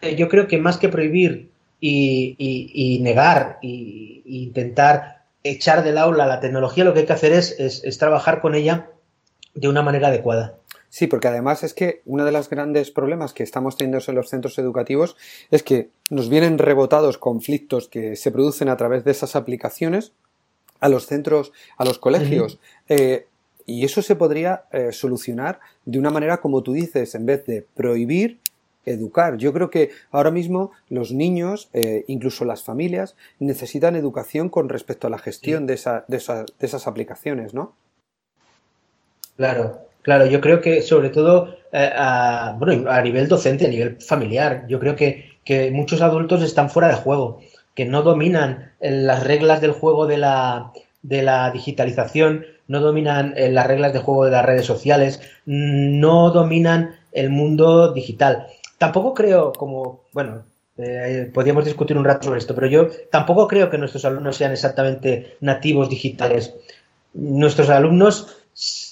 [0.00, 6.40] Eh, yo creo que más que prohibir y, negar e intentar echar del aula la
[6.40, 8.88] tecnología, lo que hay que hacer es, trabajar con ella
[9.54, 10.54] de una manera adecuada.
[10.94, 14.28] Sí, porque además es que uno de los grandes problemas que estamos teniendo en los
[14.28, 15.16] centros educativos
[15.50, 20.12] es que nos vienen rebotados conflictos que se producen a través de esas aplicaciones
[20.78, 22.60] a los centros, a los colegios.
[22.88, 23.26] Eh,
[23.66, 27.66] y eso se podría eh, solucionar de una manera como tú dices, en vez de
[27.74, 28.38] prohibir,
[28.84, 29.36] educar.
[29.36, 35.08] Yo creo que ahora mismo los niños, eh, incluso las familias, necesitan educación con respecto
[35.08, 35.74] a la gestión de,
[36.06, 37.74] de, esas aplicaciones, ¿no?
[39.36, 40.26] Claro, claro.
[40.26, 42.56] Yo creo que sobre todo eh, a,
[43.02, 45.34] nivel docente, a nivel familiar, yo creo que,
[45.72, 47.40] muchos adultos están fuera de juego,
[47.74, 53.34] que no dominan eh, las reglas del juego de la, de la digitalización, no dominan
[53.36, 58.46] las reglas de juego de las redes sociales, no dominan el mundo digital.
[58.78, 60.44] Tampoco creo, como, bueno,
[60.76, 64.52] eh, podríamos discutir un rato sobre esto, pero yo tampoco creo que nuestros alumnos sean
[64.52, 66.54] exactamente nativos digitales.
[67.12, 68.43] Nuestros alumnos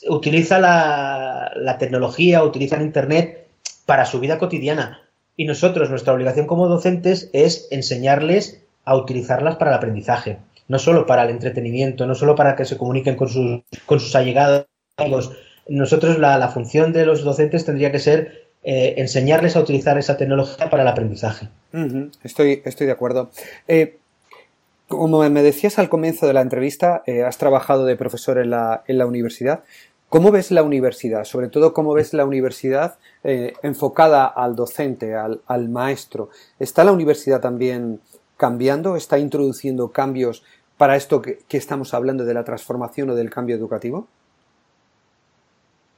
[0.09, 3.46] utilizan la, la tecnología, utilizan Internet
[3.87, 5.01] para su vida cotidiana.
[5.37, 11.07] Y nosotros, nuestra obligación como docentes es enseñarles a utilizarlas para el aprendizaje, no solo
[11.07, 14.66] para el entretenimiento, no solo para que se comuniquen con sus, con sus allegados.
[15.68, 20.16] Nosotros la, la función de los docentes tendría que ser eh, enseñarles a utilizar esa
[20.16, 21.48] tecnología para el aprendizaje.
[22.22, 23.31] estoy, estoy de acuerdo.
[23.66, 23.98] Eh,
[24.96, 28.85] como me decías al comienzo de la entrevista, eh, has trabajado de profesor en la,
[28.87, 29.64] en la, universidad.
[30.09, 31.24] ¿Cómo ves la universidad?
[31.24, 36.28] Sobre todo, ¿cómo ves la universidad enfocada al docente, al, al, maestro?
[36.59, 38.00] ¿Está la universidad también
[38.37, 38.96] cambiando?
[38.96, 40.42] ¿Está introduciendo cambios
[40.76, 44.07] para esto que estamos hablando de la transformación o del cambio educativo?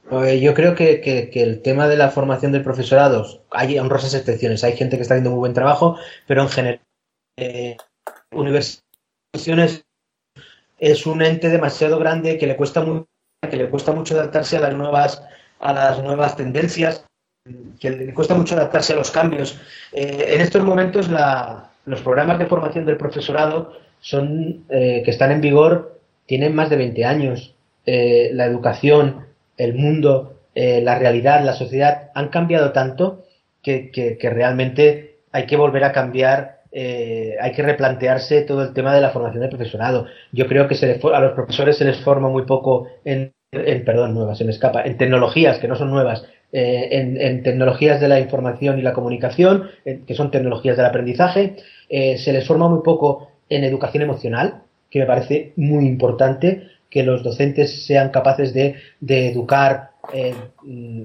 [0.09, 4.77] Pues yo creo que, el tema de la formación del profesorado, hay honrosas excepciones, hay
[4.77, 6.81] gente que está haciendo muy buen trabajo, pero en general,
[7.37, 7.77] eh,
[10.77, 13.07] es un ente demasiado grande que le cuesta mucho,
[13.49, 15.23] que le cuesta mucho adaptarse a las nuevas,
[15.59, 17.05] a las nuevas tendencias,
[17.79, 19.59] que le cuesta mucho adaptarse a los cambios.
[19.93, 21.09] Eh, en estos momentos
[21.85, 26.77] los programas de formación del profesorado son eh, que están en vigor tienen más de
[26.77, 27.53] 20 años.
[27.85, 33.25] Eh, la educación el mundo, la realidad, la sociedad han cambiado tanto
[33.61, 38.99] que, realmente hay que volver a cambiar, eh, hay que replantearse todo el tema de
[38.99, 40.07] la formación del profesorado.
[40.33, 43.33] Yo creo que se a los profesores se les forma muy poco en,
[43.85, 48.09] perdón, nuevas, se me escapa, en tecnologías que no son nuevas, eh, en, tecnologías de
[48.09, 51.55] la información y la comunicación, que son tecnologías del aprendizaje,
[51.89, 57.23] se les forma muy poco en educación emocional, que me parece muy importante, que los
[57.23, 60.33] docentes sean capaces de, educar eh,
[60.63, 61.03] mm,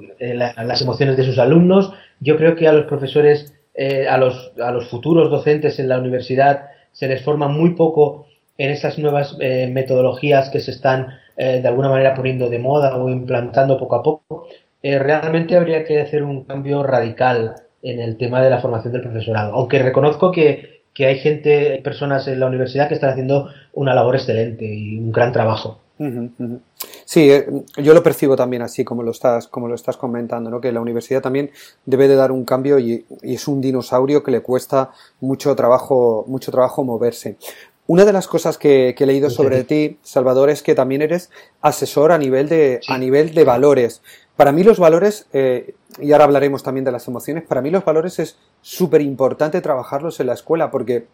[0.54, 1.92] las emociones de sus alumnos.
[2.20, 5.98] Yo creo que a los profesores, eh, a, los, a los futuros docentes en la
[5.98, 8.26] universidad se les forma muy poco
[8.58, 13.08] en esas nuevas eh, metodologías que se están de alguna manera poniendo de moda o
[13.08, 14.46] implantando poco a poco.
[14.82, 19.54] realmente habría que hacer un cambio radical en el tema de la formación del profesorado.
[19.54, 24.16] Aunque reconozco que, que hay gente, personas en la universidad que están haciendo una labor
[24.16, 25.80] excelente y un gran trabajo.
[27.04, 27.46] Sí, eh,
[27.76, 30.60] yo lo percibo también así como lo estás, como lo estás comentando, ¿no?
[30.60, 31.50] Que la universidad también
[31.84, 36.50] debe de dar un cambio y, es un dinosaurio que le cuesta mucho trabajo, mucho
[36.50, 37.36] trabajo moverse.
[37.86, 41.28] Una de las cosas que, he leído sobre ti, Salvador, es que también eres
[41.60, 44.00] asesor a nivel de, a nivel de valores.
[44.36, 47.84] Para mí los valores, eh, y ahora hablaremos también de las emociones, para mí los
[47.84, 51.08] valores es súper importante trabajarlos en la escuela porque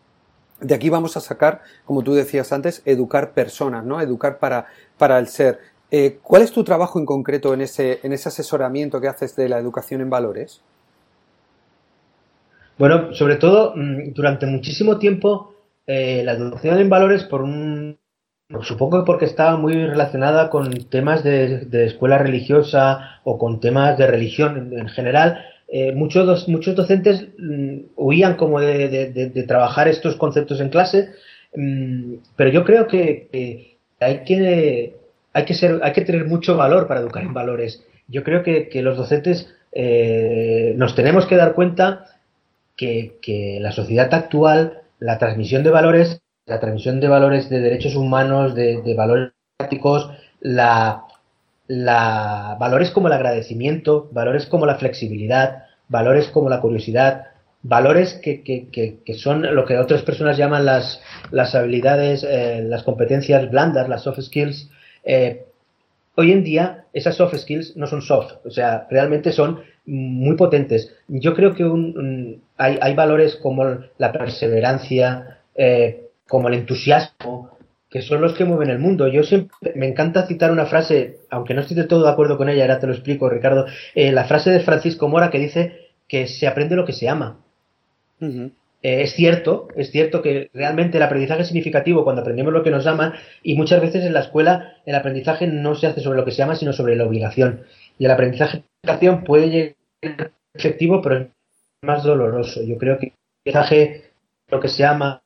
[0.60, 4.00] de aquí vamos a sacar, como tú decías antes, educar personas, ¿no?
[4.00, 4.66] Educar para,
[4.98, 5.58] para el ser.
[5.90, 9.48] Eh, ¿Cuál es tu trabajo en concreto en ese, en ese asesoramiento que haces de
[9.48, 10.62] la educación en valores?
[12.78, 15.54] Bueno, sobre todo, mm, durante muchísimo tiempo,
[15.86, 17.98] eh, la educación en valores, por un,
[18.62, 24.06] supongo que porque estaba muy relacionada con temas de, escuela religiosa o con temas de
[24.06, 30.68] religión en, general, eh, muchos, muchos docentes mm, huían como de, trabajar estos conceptos en
[30.68, 31.10] clase,
[31.54, 34.94] mm, pero yo creo que, hay que
[35.36, 37.84] hay que ser, hay que tener mucho valor para educar en valores.
[38.08, 42.06] Yo creo que, los docentes eh, nos tenemos que dar cuenta
[42.74, 48.54] que, la sociedad actual, la transmisión de valores, la transmisión de valores de derechos humanos,
[48.54, 50.10] de, valores prácticos,
[50.40, 51.04] la,
[51.68, 57.26] valores como el agradecimiento, valores como la flexibilidad, valores como la curiosidad,
[57.62, 58.68] valores que, que,
[59.04, 61.00] que, son lo que otras personas llaman las,
[61.30, 64.70] las habilidades, eh, las competencias blandas, las soft skills.
[65.04, 65.46] Eh,
[66.14, 70.94] hoy en día esas soft skills no son soft, o sea, realmente son muy potentes.
[71.08, 71.64] Yo creo que
[72.56, 73.64] hay, hay, valores como
[73.98, 77.55] la perseverancia, eh, como el entusiasmo,
[77.96, 79.08] que son los que mueven el mundo.
[79.08, 82.50] Yo siempre me encanta citar una frase, aunque no estoy de todo de acuerdo con
[82.50, 86.26] ella, ahora te lo explico, Ricardo, eh, la frase de Francisco Mora que dice que
[86.26, 87.40] se aprende lo que se ama.
[88.20, 88.50] Eh,
[88.82, 92.86] es cierto, es cierto que realmente el aprendizaje es significativo cuando aprendemos lo que nos
[92.86, 96.32] ama y muchas veces en la escuela el aprendizaje no se hace sobre lo que
[96.32, 97.62] se ama, sino sobre la obligación.
[97.98, 98.62] Y el aprendizaje
[99.24, 99.48] puede
[100.02, 101.26] llegar efectivo, pero es
[101.80, 102.62] más doloroso.
[102.62, 103.14] Yo creo que
[103.46, 104.10] el aprendizaje,
[104.50, 105.22] lo que se llama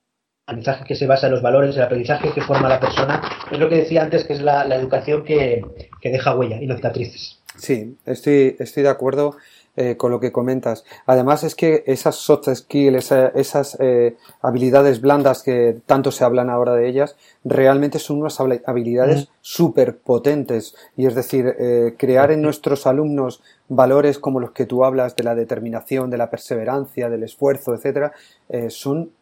[0.51, 3.69] aprendizaje que se basa en los valores, el aprendizaje que forma la persona, es lo
[3.69, 5.65] que decía antes, que es la, educación que,
[6.01, 7.41] que, deja huella y no cicatrices.
[7.57, 9.37] Sí, estoy, estoy de acuerdo.
[9.77, 10.85] Eh, con lo que comentas.
[11.07, 16.75] Además es que esas soft skills, esas eh, habilidades blandas que tanto se hablan ahora
[16.75, 20.75] de ellas, realmente son unas habilidades súper potentes.
[20.97, 25.23] Y es decir, eh, crear en nuestros alumnos valores como los que tú hablas de
[25.23, 28.13] la determinación, de la perseverancia, del esfuerzo, etcétera,
[28.69, 29.13] son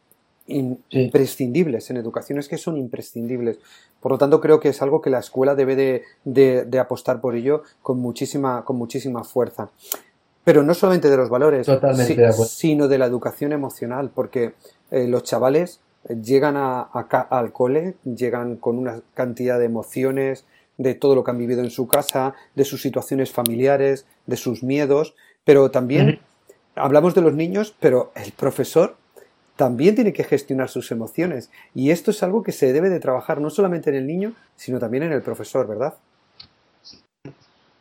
[0.49, 3.59] imprescindibles en educación, es que son imprescindibles.
[4.01, 7.21] Por lo tanto, creo que es algo que la escuela debe de, de, de apostar
[7.21, 9.71] por ello con muchísima, con muchísima fuerza.
[10.45, 11.67] Pero no solamente de los valores,
[12.49, 14.55] sino de la educación emocional, porque
[14.91, 20.47] eh, los chavales llegan a, al cole, llegan con una cantidad de emociones,
[20.79, 24.63] de todo lo que han vivido en su casa, de sus situaciones familiares, de sus
[24.63, 26.21] miedos, pero también
[26.77, 28.97] hablamos de los niños, pero el profesor
[29.59, 31.51] también tiene que gestionar sus emociones.
[31.75, 34.79] Y esto es algo que se debe de trabajar no solamente en el niño, sino
[34.79, 35.95] también en el profesor, ¿verdad?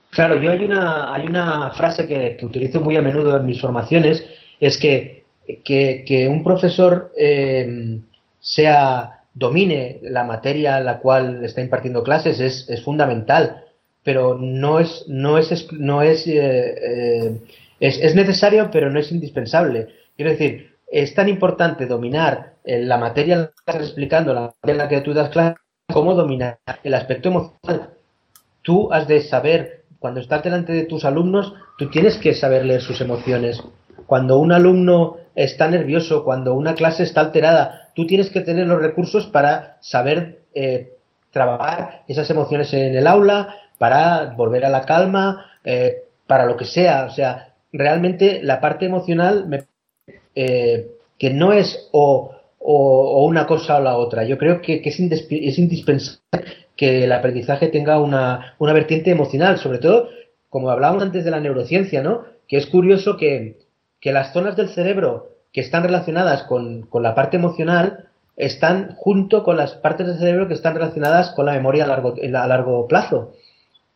[0.10, 4.26] Claro, yo hay una, hay una frase que, utilizo muy a menudo en mis formaciones,
[4.60, 5.26] es que,
[5.64, 8.00] que, un profesor eh,
[8.40, 13.66] sea domine la materia en la cual está impartiendo clases es, es fundamental,
[14.04, 17.38] pero no es, no es, no es, eh, eh,
[17.80, 19.90] es, es, necesario, pero no es indispensable.
[20.16, 24.72] Quiero decir, es tan importante dominar la materia en la que estás explicando, la materia
[24.72, 25.60] en la que tú das clases,
[25.92, 27.92] como dominar el aspecto emocional.
[28.62, 32.82] Tú has de saber cuando estás delante de tus alumnos, tú tienes que saber leer
[32.82, 33.62] sus emociones.
[34.06, 38.82] Cuando un alumno está nervioso, cuando una clase está alterada, tú tienes que tener los
[38.82, 40.94] recursos para saber eh,
[41.32, 46.66] trabajar esas emociones en el aula, para volver a la calma, eh, para lo que
[46.66, 47.06] sea.
[47.06, 49.68] O sea, realmente la parte emocional
[50.40, 54.24] eh, que no es o, una cosa o la otra.
[54.24, 59.80] Yo creo que, es, es indispensable que el aprendizaje tenga una, una vertiente emocional, sobre
[59.80, 60.10] todo,
[60.50, 62.26] como hablábamos antes de la neurociencia, ¿no?
[62.48, 63.58] Que es curioso que,
[64.00, 69.44] que las zonas del cerebro que están relacionadas con, con, la parte emocional están junto
[69.44, 72.88] con las partes del cerebro que están relacionadas con la memoria a largo, a largo
[72.88, 73.34] plazo.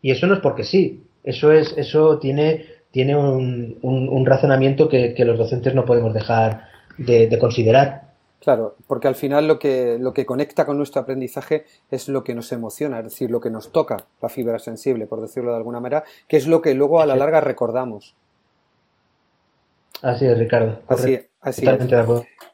[0.01, 5.13] Y eso no es porque sí, eso es, eso tiene, tiene un, un, razonamiento que,
[5.13, 6.67] que, los docentes no podemos dejar
[6.97, 8.11] de, de considerar.
[8.41, 12.33] Claro, porque al final lo que, lo que conecta con nuestro aprendizaje es lo que
[12.33, 15.79] nos emociona, es decir, lo que nos toca, la fibra sensible, por decirlo de alguna
[15.79, 18.15] manera, que es lo que luego a la larga recordamos.
[20.01, 20.79] Así es, Ricardo.
[20.87, 21.77] Así, así es.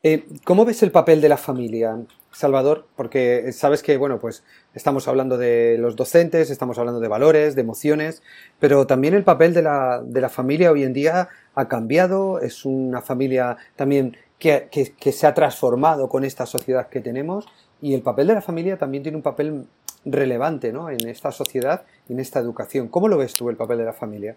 [0.03, 1.97] Eh, ¿Cómo ves el papel de la familia,
[2.31, 2.87] Salvador?
[2.95, 7.61] Porque sabes que, bueno, pues estamos hablando de los docentes, estamos hablando de valores, de
[7.61, 8.23] emociones,
[8.59, 12.65] pero también el papel de la, de la familia hoy en día ha cambiado, es
[12.65, 17.47] una familia también que, se ha transformado con esta sociedad que tenemos
[17.81, 19.65] y el papel de la familia también tiene un papel
[20.05, 20.89] relevante ¿no?
[20.89, 22.87] en esta sociedad y en esta educación.
[22.87, 24.35] ¿Cómo lo ves tú el papel de la familia?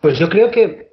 [0.00, 0.91] Pues yo creo que,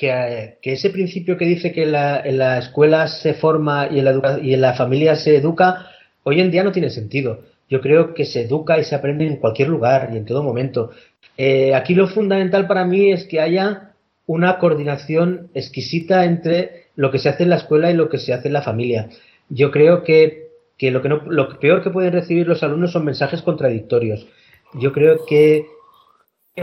[0.00, 4.40] que, ese principio que dice que la, en la escuela se forma y en la,
[4.42, 5.90] y en la familia se educa,
[6.22, 7.42] hoy en día no tiene sentido.
[7.68, 10.90] Yo creo que se educa y se aprende en cualquier lugar y en todo momento.
[11.36, 13.92] Eh, aquí lo fundamental para mí es que haya
[14.26, 18.32] una coordinación exquisita entre lo que se hace en la escuela y lo que se
[18.32, 19.10] hace en la familia.
[19.50, 20.48] Yo creo que,
[20.80, 24.26] lo, que no, lo peor que pueden recibir los alumnos son mensajes contradictorios.
[24.74, 25.66] Yo creo que,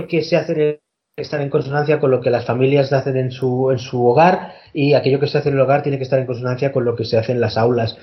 [0.09, 0.81] que se hace
[1.17, 4.93] estar en consonancia con lo que las familias hacen en su, en su hogar y
[4.93, 7.05] aquello que se hace en el hogar tiene que estar en consonancia con lo que
[7.05, 7.97] se hace en las aulas.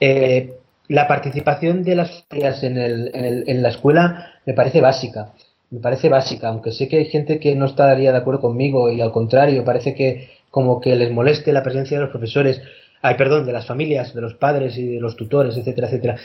[0.00, 0.54] Eh,
[0.88, 5.32] la participación de las familias en, el, en, en, la escuela me parece básica.
[5.70, 9.02] Me parece básica, aunque sé que hay gente que no estaría de acuerdo conmigo y
[9.02, 12.62] al contrario, parece que como que les moleste la presencia de los profesores,
[13.02, 16.16] ay, perdón, de las familias, de los padres y de los tutores, etcétera, etcétera.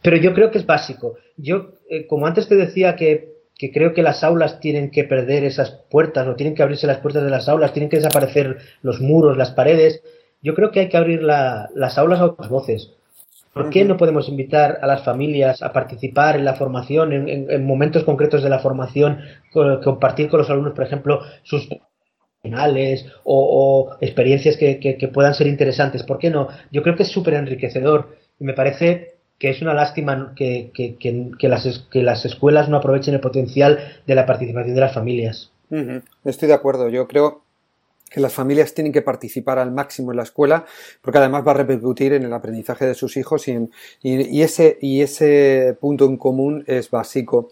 [0.00, 1.16] Pero yo creo que es básico.
[1.36, 5.44] Yo, eh, como antes te decía que, que, creo que las aulas tienen que perder
[5.44, 9.00] esas puertas, o tienen que abrirse las puertas de las aulas, tienen que desaparecer los
[9.00, 10.02] muros, las paredes,
[10.42, 12.92] yo creo que hay que abrir las aulas a otras voces
[13.52, 18.02] ¿Por qué no podemos invitar a las familias a participar en la formación, en, momentos
[18.04, 19.20] concretos de la formación,
[19.52, 21.68] compartir con los alumnos, por ejemplo, sus
[22.42, 26.02] finales o, experiencias que, puedan ser interesantes?
[26.02, 26.48] ¿Por qué no?
[26.70, 29.11] Yo creo que es súper enriquecedor y me parece
[29.42, 30.70] que es una lástima que,
[31.40, 35.50] las, que las escuelas no aprovechen el potencial de la participación de las familias.
[36.24, 36.88] Estoy de acuerdo.
[36.88, 37.42] Yo creo
[38.08, 40.64] que las familias tienen que participar al máximo en la escuela,
[41.00, 43.68] porque además va a repercutir en el aprendizaje de sus hijos y,
[44.02, 47.50] y, ese, y ese punto en común es básico.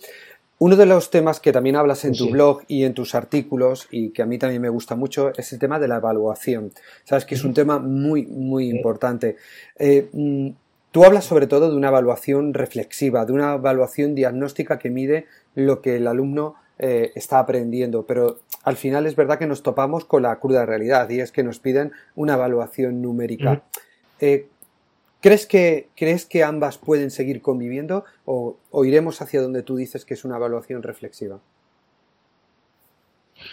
[0.61, 4.11] Uno de los temas que también hablas en tu blog y en tus artículos y
[4.11, 6.71] que a mí también me gusta mucho es el tema de la evaluación.
[7.03, 9.39] Sabes que es un tema muy, muy importante.
[9.77, 10.51] Eh, mm,
[10.91, 15.81] tú hablas sobre todo de una evaluación reflexiva, de una evaluación diagnóstica que mide lo
[15.81, 20.23] que el alumno eh, está aprendiendo, pero al final es verdad que nos topamos con
[20.23, 23.63] la cruda realidad y es que nos piden una evaluación numérica.
[24.21, 24.47] Eh,
[25.21, 30.15] ¿crees, que, ¿Crees que ambas pueden seguir conviviendo o, iremos hacia donde tú dices que
[30.15, 31.39] es una evaluación reflexiva?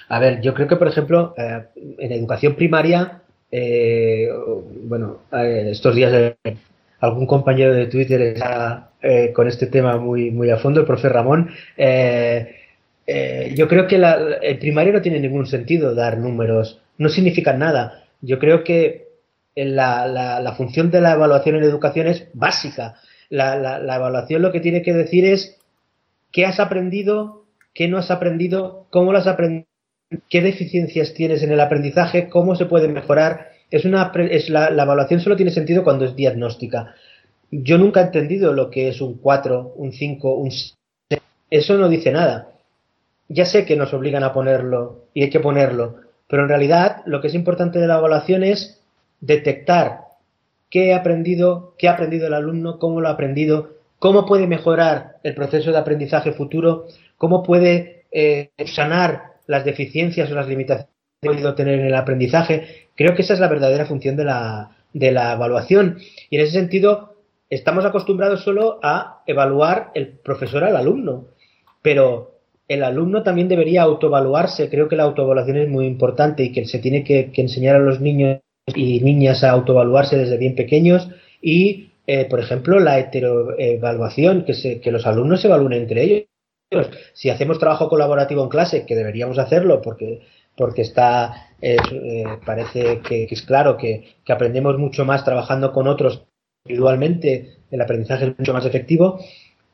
[0.09, 3.21] A ver, yo creo que, por ejemplo, eh, en educación primaria,
[4.83, 6.35] bueno, estos días
[6.99, 8.91] algún compañero de Twitter está
[9.33, 11.49] con este tema muy, muy a fondo, el profe Ramón,
[13.09, 18.03] eh, yo creo que el primario no tiene ningún sentido dar números, no significan nada.
[18.21, 19.07] Yo creo que
[19.55, 22.95] la, función de la evaluación en educación es básica.
[23.29, 25.57] La, evaluación lo que tiene que decir es
[26.31, 29.67] qué has aprendido, qué no has aprendido, cómo lo has aprendido,
[30.29, 33.51] qué deficiencias tienes en el aprendizaje, cómo se puede mejorar.
[33.69, 36.95] Es una, es la, evaluación solo tiene sentido cuando es diagnóstica.
[37.51, 40.75] Yo nunca he entendido lo que es un 4, un 5, un 6.
[41.49, 42.57] Eso no dice nada
[43.29, 45.97] ya sé que nos obligan a ponerlo y hay que ponerlo,
[46.27, 48.81] pero en realidad lo que es importante de la evaluación es
[49.19, 50.01] detectar
[50.69, 55.17] qué ha aprendido, qué ha aprendido el alumno, cómo lo ha aprendido, cómo puede mejorar
[55.23, 56.85] el proceso de aprendizaje futuro,
[57.17, 60.91] cómo puede eh, sanar las deficiencias o las limitaciones
[61.21, 62.86] que ha podido tener en el aprendizaje.
[62.97, 65.99] Creo que esa es la verdadera función de la, de la evaluación.
[66.29, 67.15] Y en ese sentido,
[67.49, 71.27] estamos acostumbrados solo a evaluar el profesor al alumno.
[71.81, 72.37] Pero
[72.67, 74.69] el alumno también debería autoevaluarse.
[74.69, 78.01] Creo que la autoevaluación es muy importante y que se tiene que, enseñar a los
[78.01, 81.07] niños y niñas a autoevaluarse desde bien pequeños
[81.41, 86.25] y, eh, por ejemplo, la heteroevaluación, que, se, que los alumnos se evalúen entre ellos.
[87.13, 90.21] Si hacemos trabajo colaborativo en clase, que deberíamos hacerlo porque,
[90.57, 91.77] porque está, eh,
[92.45, 96.25] parece que, es claro que, que aprendemos mucho más trabajando con otros
[96.65, 99.19] individualmente, el aprendizaje es mucho más efectivo,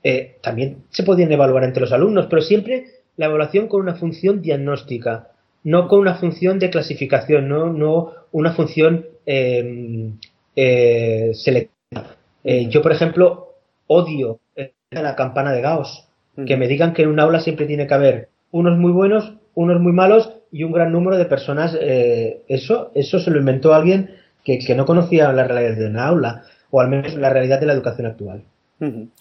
[0.03, 4.41] eh, también se podían evaluar entre los alumnos, pero siempre la evaluación con una función
[4.41, 5.29] diagnóstica,
[5.63, 10.17] no con una función de clasificación, no, no una función em,
[10.55, 12.17] eh, selectiva.
[12.43, 13.55] Eh, yo, por ejemplo,
[13.88, 14.39] odio
[14.91, 16.07] la campana de Gauss,
[16.45, 19.79] que me digan que en un aula siempre tiene que haber unos muy buenos, unos
[19.79, 21.77] muy malos y un gran número de personas.
[21.81, 24.11] eso, eso se lo inventó alguien
[24.45, 27.65] que, que no conocía la realidad de una aula, o al menos la realidad de
[27.65, 28.43] la educación actual.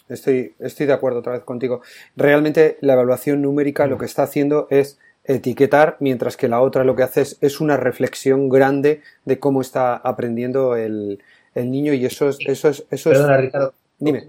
[0.08, 1.82] Estoy, estoy de acuerdo otra vez contigo.
[2.16, 6.96] Realmente la evaluación numérica lo que está haciendo es etiquetar, mientras que la otra lo
[6.96, 11.20] que hace es, una reflexión grande de cómo está aprendiendo el,
[11.54, 12.38] niño y eso es...
[12.46, 13.74] Eso es, eso perdona, Ricardo.
[13.98, 14.24] Dime.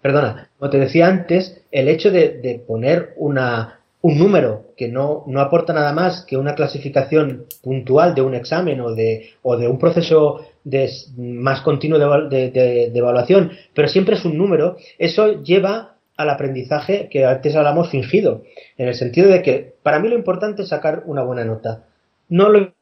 [0.00, 5.40] perdona, como te decía antes, el hecho de, poner una, un número que no, no,
[5.40, 9.78] aporta nada más que una clasificación puntual de un examen o de, o de un
[9.78, 11.98] proceso de, más continuo
[12.28, 18.42] de, evaluación, pero siempre es un número, eso lleva al aprendizaje que antes hablamos fingido,
[18.76, 21.84] en el sentido de que para mí lo importante es sacar una buena nota.
[22.28, 22.72] no lo he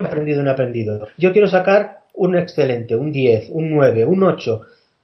[0.00, 1.08] aprendido, he aprendido.
[1.16, 4.62] Yo quiero sacar un excelente, un 10, un 9, un 8,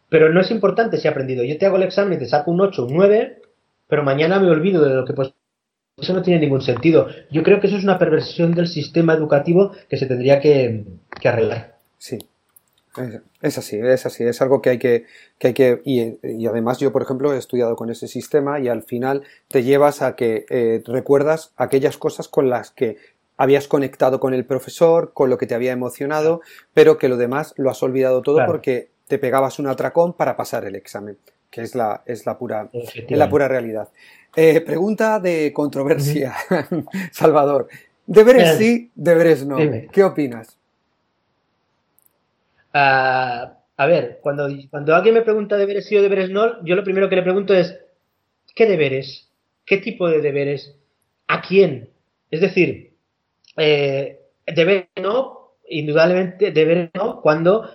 [0.09, 1.45] pero no es importante si he aprendido.
[1.45, 3.39] Yo te hago el examen y te saco un 8, un 9,
[3.87, 5.33] pero mañana me olvido de lo que pues
[6.03, 7.07] eso no tiene ningún sentido.
[7.31, 10.85] Yo creo que eso es una perversión del sistema educativo que se tendría que,
[11.25, 11.77] arreglar.
[11.97, 12.19] Sí,
[13.41, 15.07] es así, es así, es algo que hay que,
[15.39, 18.83] que, hay que y, además yo, por ejemplo, he estudiado con ese sistema y al
[18.83, 22.97] final te llevas a que eh, recuerdas aquellas cosas con las que
[23.37, 26.43] habías conectado con el profesor, con lo que te había emocionado,
[26.75, 30.65] pero que lo demás lo has olvidado todo porque te pegabas un atracón para pasar
[30.65, 31.17] el examen,
[31.51, 33.89] que es la, es la, pura, es la pura realidad.
[34.35, 36.35] Eh, pregunta de controversia,
[37.13, 37.69] Salvador.
[38.07, 39.59] ¿Deberes sí, deberes no?
[39.93, 40.57] ¿Qué opinas?
[42.73, 46.85] Ah, a ver, cuando, cuando alguien me pregunta deberes sí o deberes no, yo lo
[46.85, 47.79] primero que le pregunto es,
[48.55, 49.31] ¿qué deberes?
[49.67, 50.77] ¿Qué tipo de deberes?
[51.29, 51.91] ¿A quién?
[52.31, 52.95] Es decir,
[53.59, 57.69] eh, deberes no, indudablemente deberes no, cuando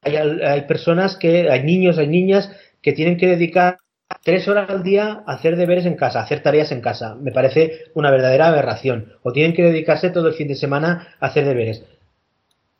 [0.00, 2.50] hay, hay personas que, hay niños, hay niñas
[2.80, 3.78] que tienen que dedicar
[4.22, 7.14] tres horas al día hacer deberes en casa, hacer tareas en casa.
[7.14, 9.12] Me parece una verdadera aberración.
[9.22, 11.84] O tienen que dedicarse todo el fin de semana a hacer deberes.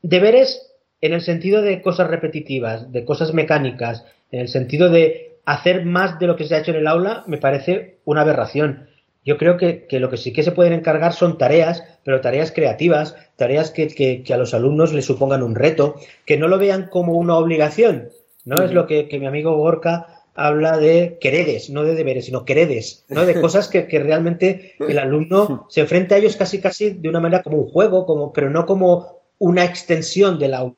[0.01, 0.71] Deberes
[1.01, 6.19] en el sentido de cosas repetitivas, de cosas mecánicas, en el sentido de hacer más
[6.19, 8.87] de lo que se ha hecho en el aula, me parece una aberración.
[9.23, 13.15] Yo creo que, lo que sí que se pueden encargar son tareas, pero tareas creativas,
[13.35, 13.87] tareas que,
[14.23, 15.95] que, a los alumnos les supongan un reto,
[16.25, 18.09] que no lo vean como una obligación.
[18.43, 18.61] ¿no?
[18.63, 23.05] Es lo que, que mi amigo Gorka habla de queredes, no de deberes, sino queredes,
[23.07, 23.25] ¿no?
[23.25, 27.41] De cosas que, realmente el alumno se enfrenta a ellos casi casi de una manera
[27.41, 30.75] como un juego, como, pero no como una extensión del aula.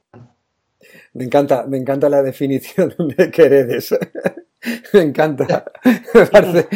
[1.14, 3.98] Me encanta, me encanta la definición de queredes.
[4.94, 5.66] me encanta.
[6.14, 6.68] Me parece,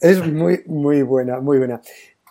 [0.00, 1.80] es muy, muy buena, muy buena.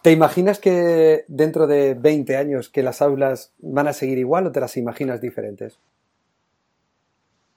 [0.03, 4.51] ¿Te imaginas que dentro de 20 años que las aulas van a seguir igual o
[4.51, 5.79] te las imaginas diferentes?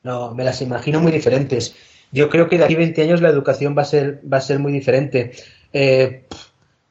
[0.03, 1.75] No, me las imagino muy diferentes.
[2.11, 4.41] Yo creo que de aquí a 20 años la educación va a ser, va a
[4.41, 5.33] ser muy diferente.
[5.73, 6.25] Eh,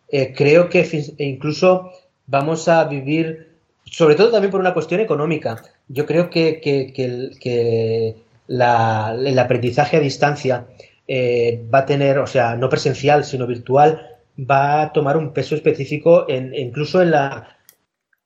[0.09, 0.87] eh, creo que
[1.19, 1.91] incluso
[2.27, 3.49] vamos a vivir,
[3.85, 5.61] sobre todo también por una cuestión económica.
[5.87, 8.15] Yo creo que, que,
[8.47, 10.65] la, el aprendizaje a distancia
[11.07, 15.55] eh, va a tener, o sea, no presencial, sino virtual, va a tomar un peso
[15.55, 17.43] específico en, incluso en los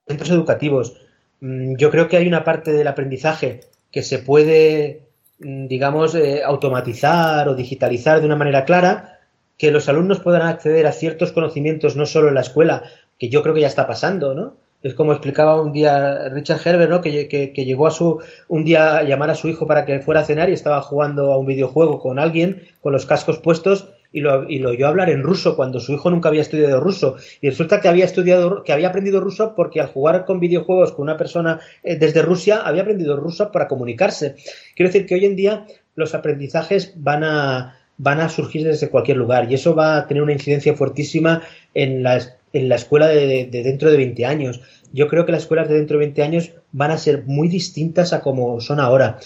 [0.07, 0.97] centros educativos.
[1.41, 3.61] Mm, yo creo que hay una parte del aprendizaje
[3.95, 5.03] que se puede,
[5.39, 9.21] mm, digamos, eh, automatizar o digitalizar de una manera clara,
[9.57, 12.83] que los alumnos puedan acceder a ciertos conocimientos no solo en la escuela,
[13.17, 14.57] que yo creo que ya está pasando, ¿no?
[14.83, 16.99] Es como explicaba un día Richard Herbert, ¿no?
[16.99, 18.19] Que, que, llegó a su
[18.49, 21.31] un día a llamar a su hijo para que fuera a cenar y estaba jugando
[21.31, 25.09] a un videojuego con alguien con los cascos puestos y lo, y lo oyó hablar
[25.09, 27.17] en ruso cuando su hijo nunca había estudiado ruso.
[27.41, 31.03] Y resulta que había estudiado, que había aprendido ruso porque al jugar con videojuegos con
[31.03, 34.35] una persona eh, desde Rusia había aprendido ruso para comunicarse.
[34.73, 39.17] Quiero decir que hoy en día los aprendizajes van a, van a surgir desde cualquier
[39.17, 41.41] lugar y eso va a tener una incidencia fuertísima
[41.73, 42.21] en la,
[42.53, 44.61] en la escuela de, de, dentro de 20 años.
[44.93, 48.13] Yo creo que las escuelas de dentro de 20 años van a ser muy distintas
[48.13, 49.17] a como son ahora.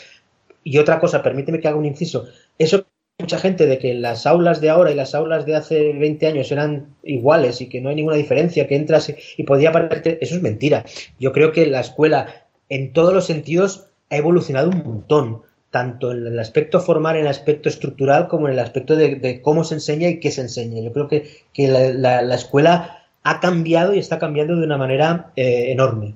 [0.64, 2.26] Y otra cosa, permíteme que haga un inciso.
[2.58, 2.88] Eso
[3.30, 6.52] mucha gente de que las aulas de ahora y las aulas de hace 20 años
[6.52, 10.42] eran iguales y que no hay ninguna diferencia, que entras y podía parecerte, eso es
[10.42, 10.84] mentira.
[11.20, 12.26] Yo creo que la escuela
[12.70, 17.28] en todos los sentidos ha evolucionado un montón, tanto en el aspecto formal, en el
[17.28, 20.82] aspecto estructural, como en el aspecto de, cómo se enseña y qué se enseña.
[20.82, 25.72] Yo creo que, que la, escuela ha cambiado y está cambiando de una manera eh,
[25.72, 26.16] enorme.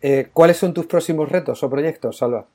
[0.00, 2.46] Eh, ¿Cuáles son tus próximos retos o proyectos, Salva?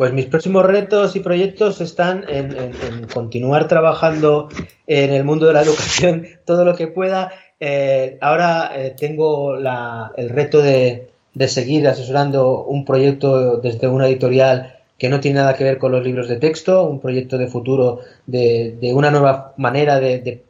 [0.00, 4.48] Pues mis próximos retos y proyectos están en, continuar trabajando
[4.86, 7.32] en el mundo de la educación todo lo que pueda.
[7.60, 11.10] Eh, ahora eh, tengo el reto de,
[11.48, 16.02] seguir asesorando un proyecto desde una editorial que no tiene nada que ver con los
[16.02, 20.42] libros de texto, un proyecto de futuro de, una nueva manera de,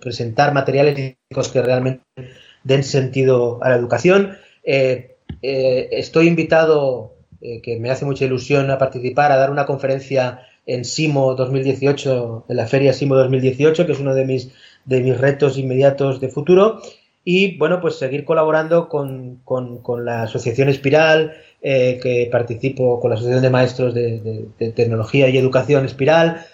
[0.00, 0.94] presentar materiales
[1.52, 2.04] que realmente
[2.62, 4.38] den sentido a la educación.
[4.64, 7.13] Eh, estoy invitado
[7.44, 12.46] eh, que me hace mucha ilusión a participar, a dar una conferencia en SIMO 2018,
[12.48, 14.50] en la feria SIMO 2018, que es uno de mis,
[14.86, 16.80] de mis retos inmediatos de futuro.
[17.22, 19.42] Y bueno, pues seguir colaborando con,
[20.02, 25.84] la Asociación Espiral, eh, que participo con la Asociación de Maestros de, Tecnología y Educación
[25.84, 26.46] Espiral,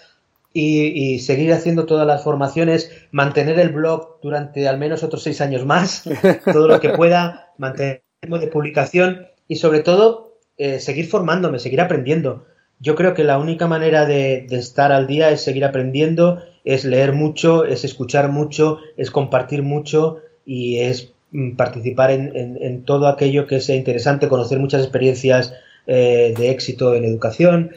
[0.53, 5.65] y, seguir haciendo todas las formaciones, mantener el blog durante al menos otros seis años
[5.65, 6.03] más,
[6.51, 10.30] todo lo que pueda, mantener el de publicación y sobre todo
[10.63, 12.45] eh, seguir formándome, seguir aprendiendo.
[12.79, 17.13] yo creo que la única manera de, estar al día es seguir aprendiendo, es leer
[17.13, 23.59] mucho, es escuchar mucho, es compartir mucho y es mm, participar en, todo aquello que
[23.59, 25.51] sea interesante, conocer muchas experiencias
[25.87, 27.71] eh, de éxito en educación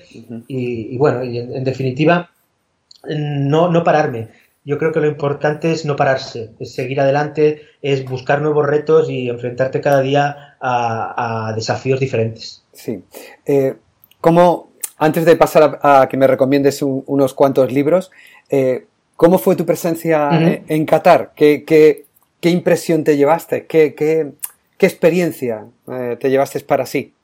[0.46, 2.32] y, bueno, y en, definitiva,
[3.08, 4.28] no, no pararme.
[4.66, 9.08] Yo creo que lo importante es no pararse, es seguir adelante, es buscar nuevos retos
[9.08, 12.62] y enfrentarte cada día a, desafíos diferentes.
[12.72, 13.02] Sí.
[13.44, 13.74] Eh,
[14.20, 18.10] ¿Cómo, antes de pasar a, que me recomiendes unos cuantos libros,
[18.48, 18.86] eh,
[19.16, 20.30] ¿cómo fue tu presencia
[20.66, 21.32] en Qatar?
[21.34, 22.06] ¿Qué,
[22.42, 23.66] impresión te llevaste?
[23.66, 24.32] ¿Qué,
[24.78, 27.14] experiencia eh, te llevaste para sí?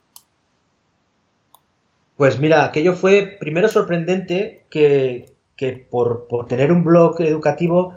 [2.17, 5.25] Pues mira, aquello fue primero sorprendente que,
[5.89, 7.95] por, tener un blog educativo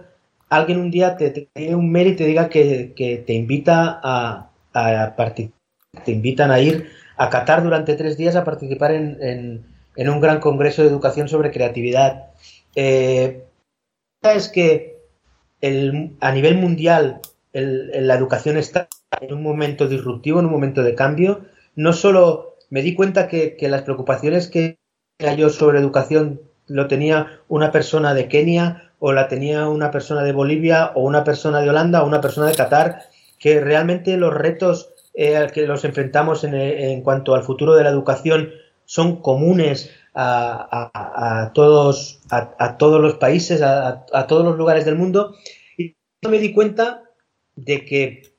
[0.49, 2.93] alguien un día te, dé un mail y te diga que,
[3.27, 5.15] te invita a, a
[6.05, 9.65] te invitan a ir a Qatar durante tres días a participar en,
[9.97, 12.27] un gran congreso de educación sobre creatividad.
[12.75, 13.45] Eh,
[14.23, 14.99] es que
[16.21, 17.21] a nivel mundial
[17.53, 18.89] la educación está
[19.21, 21.45] en un momento disruptivo, en un momento de cambio.
[21.77, 24.79] No solo me di cuenta que, las preocupaciones que
[25.39, 30.33] yo sobre educación lo tenía una persona de Kenia o la tenía una persona de
[30.33, 33.03] Bolivia o una persona de Holanda o una persona de Qatar,
[33.45, 37.91] que realmente los retos eh, al que los enfrentamos en, cuanto al futuro de la
[37.91, 38.53] educación
[38.87, 45.37] son comunes a, todos, a, todos los países, a, todos los lugares del mundo.
[45.77, 45.95] Y
[46.27, 47.03] me di cuenta
[47.55, 48.35] de que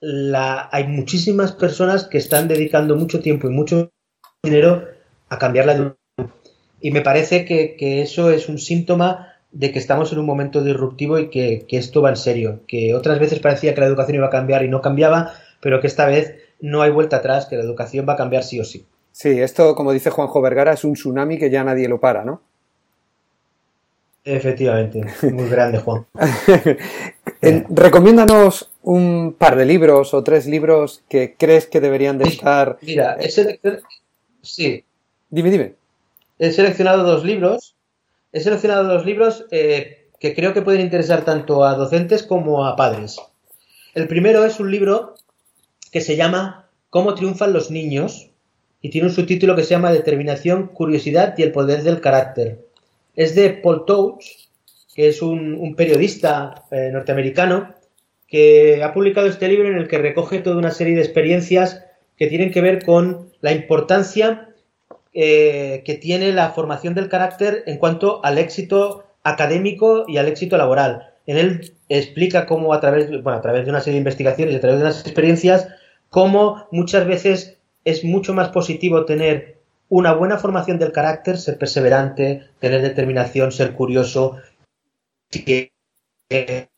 [0.00, 3.90] hay muchísimas personas que están dedicando mucho tiempo y mucho
[4.44, 4.86] dinero
[5.28, 6.32] a cambiar la educación.
[6.80, 11.18] Y me parece que, eso es un síntoma de que estamos en un momento disruptivo
[11.18, 12.60] y que, que, esto va en serio.
[12.68, 15.86] Que otras veces parecía que la educación iba a cambiar y no cambiaba, pero que
[15.86, 18.86] esta vez no hay vuelta atrás, que la educación va a cambiar sí o sí.
[19.12, 22.42] Sí, esto, como dice Juanjo Vergara, es un tsunami que ya nadie lo para, ¿no?
[24.24, 26.06] Efectivamente, muy grande, Juan.
[27.70, 32.78] recomiéndanos un par de libros o tres libros que crees que deberían de estar.
[32.82, 33.82] Mira, he seleccionado.
[34.42, 34.84] Sí.
[35.30, 35.74] Dime, dime.
[36.38, 37.74] He seleccionado dos libros.
[38.32, 42.76] He seleccionado dos libros eh, que creo que pueden interesar tanto a docentes como a
[42.76, 43.16] padres.
[43.94, 45.14] El primero es un libro
[45.90, 48.30] que se llama Cómo triunfan los niños
[48.80, 52.64] y tiene un subtítulo que se llama Determinación, Curiosidad y el Poder del Carácter.
[53.16, 54.24] Es de Paul Touch,
[54.94, 57.74] que es un, periodista eh, norteamericano
[58.28, 61.84] que ha publicado este libro en el que recoge toda una serie de experiencias
[62.16, 64.49] que tienen que ver con la importancia
[65.12, 70.56] eh, que tiene la formación del carácter en cuanto al éxito académico y al éxito
[70.56, 71.14] laboral.
[71.26, 74.56] En él explica cómo a través, bueno, a través de una serie de investigaciones y
[74.56, 75.68] a través de unas experiencias
[76.10, 79.58] cómo muchas veces es mucho más positivo tener
[79.88, 84.36] una buena formación del carácter, ser perseverante, tener determinación, ser curioso,
[85.30, 86.68] es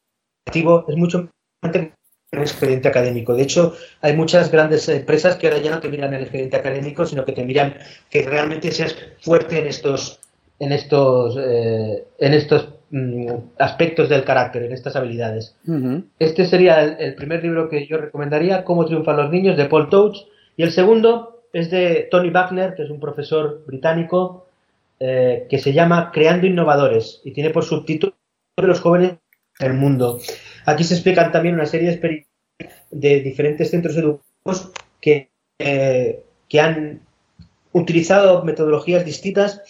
[0.97, 1.29] mucho
[1.61, 1.73] más
[2.33, 3.35] un expediente académico.
[3.35, 7.05] De hecho, hay muchas grandes empresas que ahora ya no te miran el expediente académico,
[7.05, 7.77] sino que te miran
[8.11, 10.19] que realmente seas fuerte en estos,
[10.59, 13.27] en estos, eh, en estos Mm,
[13.57, 15.57] aspectos del carácter, en estas habilidades.
[16.19, 20.19] Este sería el, primer libro que yo recomendaría, Cómo triunfan los niños, de Paul Touch.
[20.59, 24.47] Y el segundo es de Tony Wagner, que es un profesor británico,
[25.01, 28.13] eh, que se llama Creando Innovadores y tiene por subtítulo
[28.59, 29.15] Los jóvenes
[29.63, 30.21] del mundo.
[30.67, 32.33] Aquí se explican también una serie de experiencias
[32.91, 37.01] de diferentes centros educativos que, eh, que han
[37.73, 39.63] utilizado metodologías distintas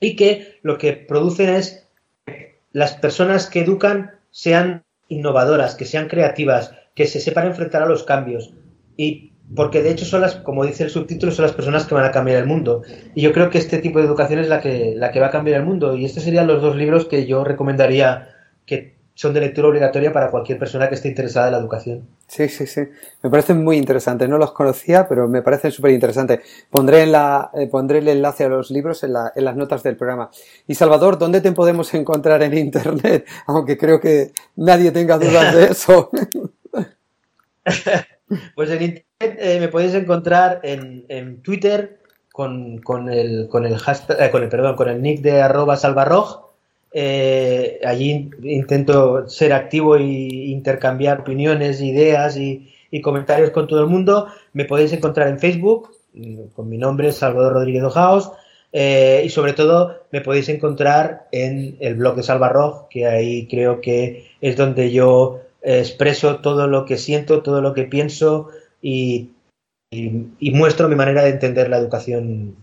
[0.00, 1.88] y que lo que producen es
[2.72, 8.04] las personas que educan sean innovadoras, que sean creativas, que se sepan enfrentar a los
[8.04, 8.52] cambios.
[8.96, 12.04] Y porque de hecho son las, como dice el subtítulo, son las personas que van
[12.04, 12.82] a cambiar el mundo.
[13.14, 15.30] Y yo creo que este tipo de educación es la que, la que va a
[15.30, 15.96] cambiar el mundo.
[15.96, 18.28] Y estos serían los dos libros que yo recomendaría
[18.66, 22.06] que son de lectura obligatoria para cualquier persona que esté interesada en la educación.
[22.28, 22.82] Sí, sí, sí.
[23.22, 24.28] Me parecen muy interesantes.
[24.28, 26.40] No los conocía, pero me parecen súper interesantes.
[26.68, 29.82] Pondré, en la, eh, pondré el enlace a los libros en, la, en, las notas
[29.82, 30.30] del programa.
[30.66, 33.26] Y Salvador, ¿dónde te podemos encontrar en Internet?
[33.46, 36.10] Aunque creo que nadie tenga dudas de eso.
[38.54, 42.00] pues en Internet eh, me podéis encontrar en, en Twitter
[42.32, 45.78] con, con, el, con, el hashtag, eh, con el perdón, con el nick de arroba
[45.78, 46.46] salvarroj
[46.98, 52.72] eh, allí intento ser activo e intercambiar opiniones, ideas y,
[53.02, 54.28] comentarios con todo el mundo.
[54.54, 55.90] Me podéis encontrar en Facebook
[56.54, 58.32] con mi nombre, Salvador Rodríguez Ojaos.
[58.72, 63.82] Eh, y sobre todo me podéis encontrar en el blog de Salvarroj, que ahí creo
[63.82, 68.48] que es donde yo expreso todo lo que siento, todo lo que pienso
[68.80, 69.32] y,
[69.90, 72.56] y muestro mi manera de entender la educación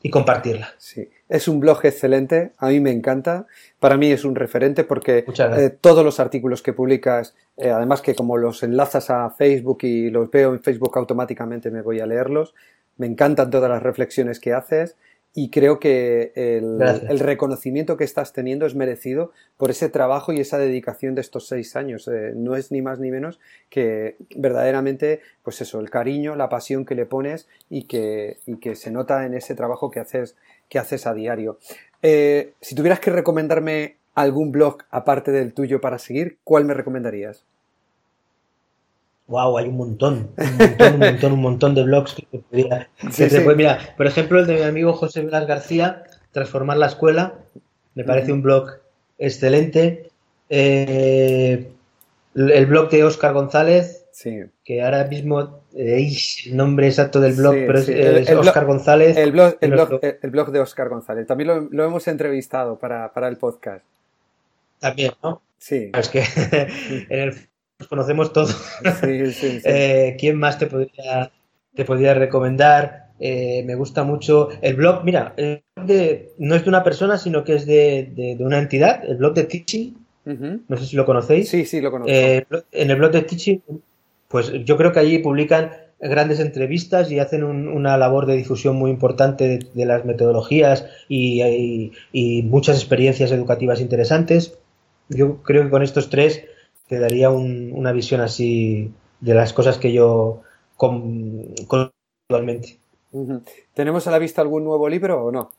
[0.00, 0.72] y compartirla.
[0.78, 3.46] Sí, es un blog excelente, a mí me encanta,
[3.80, 8.14] para mí es un referente porque eh, todos los artículos que publicas, eh, además que
[8.14, 12.54] como los enlazas a Facebook y los veo en Facebook automáticamente me voy a leerlos,
[12.96, 14.96] me encantan todas las reflexiones que haces
[15.36, 20.58] y creo que el, reconocimiento que estás teniendo es merecido por ese trabajo y esa
[20.58, 22.06] dedicación de estos seis años.
[22.06, 26.84] Eh, no es ni más ni menos que verdaderamente, pues eso, el cariño, la pasión
[26.84, 30.36] que le pones y que, y que se nota en ese trabajo que haces,
[30.74, 31.60] que haces a diario.
[32.02, 37.44] Eh, si tuvieras que recomendarme algún blog aparte del tuyo para seguir, ¿cuál me recomendarías?
[39.28, 42.90] Wow, hay un montón, un montón, un montón, un montón de blogs que podría.
[43.56, 46.02] Mira, por ejemplo, el de mi amigo José Blas García,
[46.32, 47.34] Transformar la Escuela,
[47.94, 48.70] me parece un blog
[49.16, 50.10] excelente.
[50.50, 51.70] Eh,
[52.34, 54.03] el blog de Óscar González,
[54.64, 59.16] que ahora mismo veis el nombre exacto del blog, pero es, Óscar González.
[59.16, 59.70] El blog, el,
[60.30, 61.26] blog, de Óscar González.
[61.26, 63.84] También lo, hemos entrevistado para, para, el podcast.
[64.78, 65.42] También, ¿no?
[65.58, 65.90] Sí.
[65.94, 66.22] Es que
[67.08, 67.34] en el
[67.88, 68.56] conocemos todos.
[69.64, 71.30] Eh, ¿Quién más te podría,
[71.74, 73.08] te podría recomendar?
[73.20, 75.04] Eh, me gusta mucho el blog.
[75.04, 79.44] Mira, no es de una persona, sino que es de, una entidad, el blog de
[79.44, 79.94] Teaching.
[80.24, 81.48] No sé si lo conocéis.
[81.48, 82.12] Sí, sí, lo conozco.
[82.12, 83.60] Eh, en el blog de Teaching,
[84.28, 85.70] pues yo creo que allí publican
[86.00, 91.92] grandes entrevistas y hacen una labor de difusión muy importante de, las metodologías y,
[92.44, 94.58] muchas experiencias educativas interesantes.
[95.08, 96.44] Yo creo que con estos tres
[96.88, 100.42] te daría una visión así de las cosas que yo
[100.76, 101.54] con,
[102.28, 102.78] actualmente.
[103.74, 105.52] ¿Tenemos a la vista algún nuevo libro o no?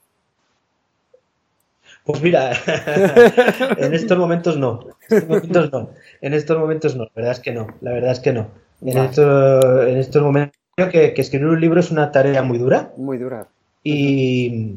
[2.05, 2.51] Pues mira,
[3.77, 4.87] en estos momentos no.
[5.09, 5.89] En estos momentos no.
[6.21, 7.03] En estos momentos no.
[7.05, 7.67] La verdad es que no.
[7.81, 8.47] La verdad es que no.
[8.81, 12.93] En, en estos momentos creo que, escribir un libro es una tarea muy dura.
[12.97, 13.47] Muy dura.
[13.83, 14.75] Y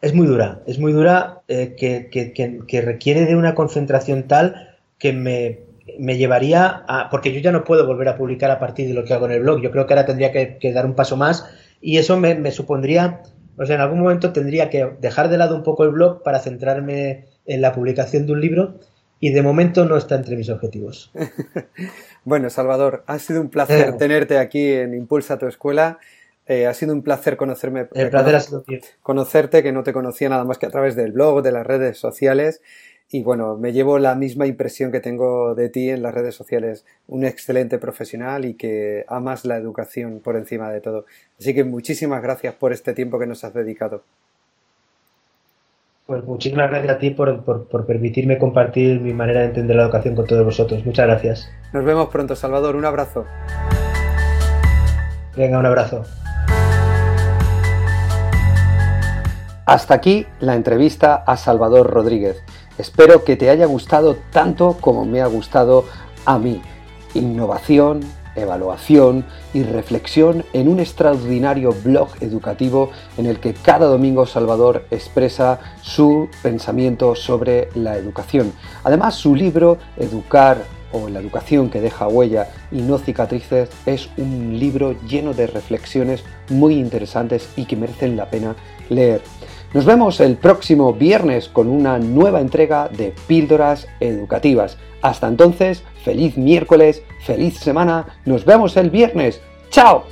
[0.00, 0.60] es muy dura.
[0.66, 2.08] Es muy dura eh, que,
[2.66, 4.72] que requiere de una concentración tal
[5.02, 7.10] que me, llevaría a.
[7.10, 9.32] Porque yo ya no puedo volver a publicar a partir de lo que hago en
[9.32, 9.60] el blog.
[9.60, 11.44] Yo creo que ahora tendría que, dar un paso más
[11.80, 13.20] y eso me, supondría.
[13.56, 16.38] O sea, en algún momento tendría que dejar de lado un poco el blog para
[16.40, 18.74] centrarme en la publicación de un libro
[19.20, 21.12] y de momento no está entre mis objetivos.
[22.24, 23.92] bueno, Salvador, ha sido un placer eh.
[23.98, 25.98] tenerte aquí en Impulsa tu Escuela.
[26.46, 27.86] Eh, ha sido un placer conocerme.
[27.94, 28.64] El placer ha sido
[29.00, 31.98] Conocerte, que no te conocía nada más que a través del blog, de las redes
[31.98, 32.60] sociales
[33.14, 36.86] y bueno, me llevo la misma impresión que tengo de ti en las redes sociales,
[37.06, 41.04] un excelente profesional y que amas la educación por encima de todo.
[41.38, 44.02] Así que muchísimas gracias por este tiempo que nos has dedicado.
[46.06, 50.14] Pues muchísimas gracias a ti por, por permitirme compartir mi manera de entender la educación
[50.14, 50.84] con todos vosotros.
[50.86, 51.50] Muchas gracias.
[51.74, 52.76] Nos vemos pronto, Salvador.
[52.76, 53.26] Un abrazo.
[55.36, 56.02] Venga, un abrazo.
[59.66, 62.42] Hasta aquí la entrevista a Salvador Rodríguez.
[62.78, 65.84] Espero que te haya gustado tanto como me ha gustado
[66.24, 66.62] a mí.
[67.14, 68.00] Innovación,
[68.34, 75.60] evaluación y reflexión en un extraordinario blog educativo en el que cada domingo Salvador expresa
[75.82, 78.52] su pensamiento sobre la educación.
[78.84, 84.58] Además, su libro Educar o la educación que deja huella y no cicatrices es un
[84.58, 88.54] libro lleno de reflexiones muy interesantes y que merecen la pena
[88.88, 89.22] leer.
[89.74, 94.76] Nos vemos el próximo viernes con una nueva entrega de Píldoras Educativas.
[95.00, 99.40] Hasta entonces, feliz miércoles, feliz semana, nos vemos el viernes.
[99.70, 100.04] ¡Chao!